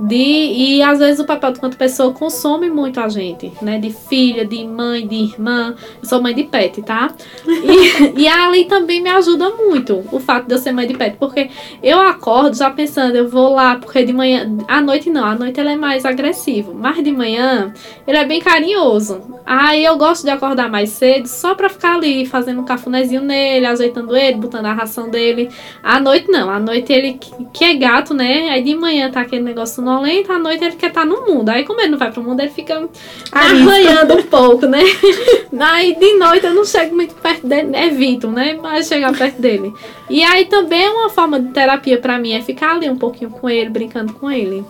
[0.00, 3.78] de e às vezes o papel de quanto pessoa consome muito a gente, né?
[3.78, 5.74] De filha, de mãe, de irmã.
[6.02, 7.12] Eu sou mãe de pet, tá?
[7.46, 11.16] E, e ali também me ajuda muito o fato de eu ser mãe de pet,
[11.18, 11.50] porque
[11.82, 15.60] eu acordo já pensando, eu vou lá, porque de manhã, à noite não, à noite
[15.60, 17.74] ele é mais agressivo, mas de manhã
[18.06, 19.20] ele é bem carinhoso.
[19.44, 23.66] Aí eu gosto de acordar mais cedo só pra ficar ali fazendo um cafunézinho nele,
[23.66, 25.50] ajeitando ele, botando a ração dele.
[25.82, 27.18] À noite não, à noite ele
[27.52, 28.48] que é gato, né?
[28.50, 31.48] Aí de manhã tá aquele negócio sonolento, à noite ele quer estar tá no mundo.
[31.48, 32.88] Aí, como ele não vai pro mundo, ele fica
[33.32, 34.82] arranhando um pouco, né?
[35.58, 38.58] aí, de noite, eu não chego muito perto dele, evito, né?
[38.60, 39.74] Mas chegar perto dele.
[40.08, 43.30] E aí, também é uma forma de terapia para mim, é ficar ali um pouquinho
[43.30, 44.64] com ele, brincando com ele.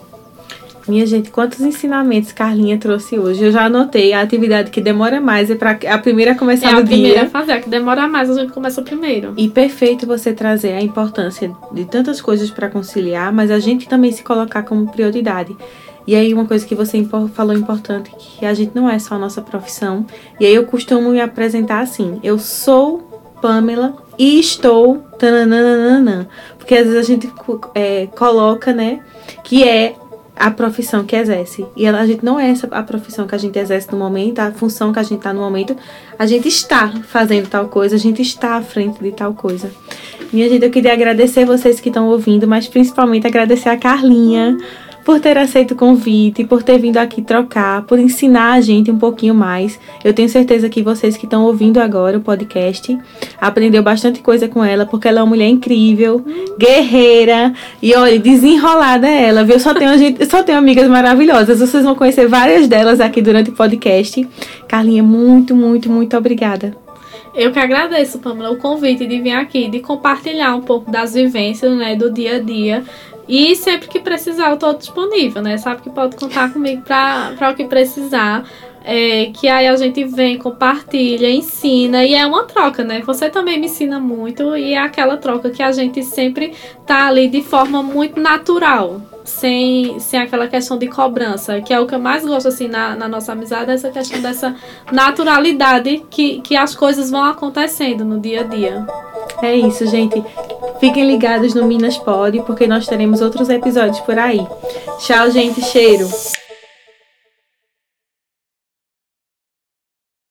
[0.88, 3.44] Minha gente, quantos ensinamentos Carlinha trouxe hoje?
[3.44, 6.84] Eu já anotei a atividade que demora mais é para a primeira começar é no
[6.84, 6.96] dia.
[6.96, 9.34] É a primeira fazer, a que demora mais a gente começa primeiro.
[9.36, 14.10] E perfeito você trazer a importância de tantas coisas para conciliar, mas a gente também
[14.10, 15.56] se colocar como prioridade.
[16.06, 19.18] E aí uma coisa que você falou importante, que a gente não é só a
[19.18, 20.06] nossa profissão.
[20.40, 23.06] E aí eu costumo me apresentar assim, eu sou
[23.40, 26.28] Pamela e estou tananana,
[26.58, 27.30] porque às vezes a gente
[27.74, 29.00] é, coloca, né,
[29.44, 29.94] que é
[30.40, 31.66] a profissão que exerce.
[31.76, 34.50] E a gente não é essa a profissão que a gente exerce no momento, a
[34.50, 35.76] função que a gente está no momento.
[36.18, 39.70] A gente está fazendo tal coisa, a gente está à frente de tal coisa.
[40.32, 44.56] Minha gente, eu queria agradecer vocês que estão ouvindo, mas principalmente agradecer a Carlinha
[45.04, 48.98] por ter aceito o convite, por ter vindo aqui trocar, por ensinar a gente um
[48.98, 49.78] pouquinho mais.
[50.04, 52.96] Eu tenho certeza que vocês que estão ouvindo agora o podcast
[53.40, 56.24] aprendeu bastante coisa com ela, porque ela é uma mulher incrível,
[56.58, 59.58] guerreira e olha, desenrolada é ela, viu?
[59.58, 61.60] Só tenho, gente, só tenho amigas maravilhosas.
[61.60, 64.26] Vocês vão conhecer várias delas aqui durante o podcast.
[64.68, 66.76] Carlinha, muito, muito, muito obrigada.
[67.34, 71.76] Eu que agradeço, Pamela, o convite de vir aqui, de compartilhar um pouco das vivências,
[71.76, 72.82] né, do dia a dia.
[73.30, 75.56] E sempre que precisar, eu estou disponível, né?
[75.56, 78.44] Sabe que pode contar comigo para o que precisar.
[78.82, 83.02] É, que aí a gente vem, compartilha, ensina e é uma troca, né?
[83.06, 86.54] Você também me ensina muito e é aquela troca que a gente sempre
[86.84, 89.00] tá ali de forma muito natural,
[89.30, 92.94] sem, sem aquela questão de cobrança, que é o que eu mais gosto assim na,
[92.94, 94.54] na nossa amizade, essa questão dessa
[94.92, 98.86] naturalidade que, que as coisas vão acontecendo no dia a dia.
[99.42, 100.22] É isso, gente.
[100.78, 104.46] Fiquem ligados no Minas Pod, porque nós teremos outros episódios por aí.
[104.98, 105.62] Tchau, gente.
[105.62, 106.08] Cheiro.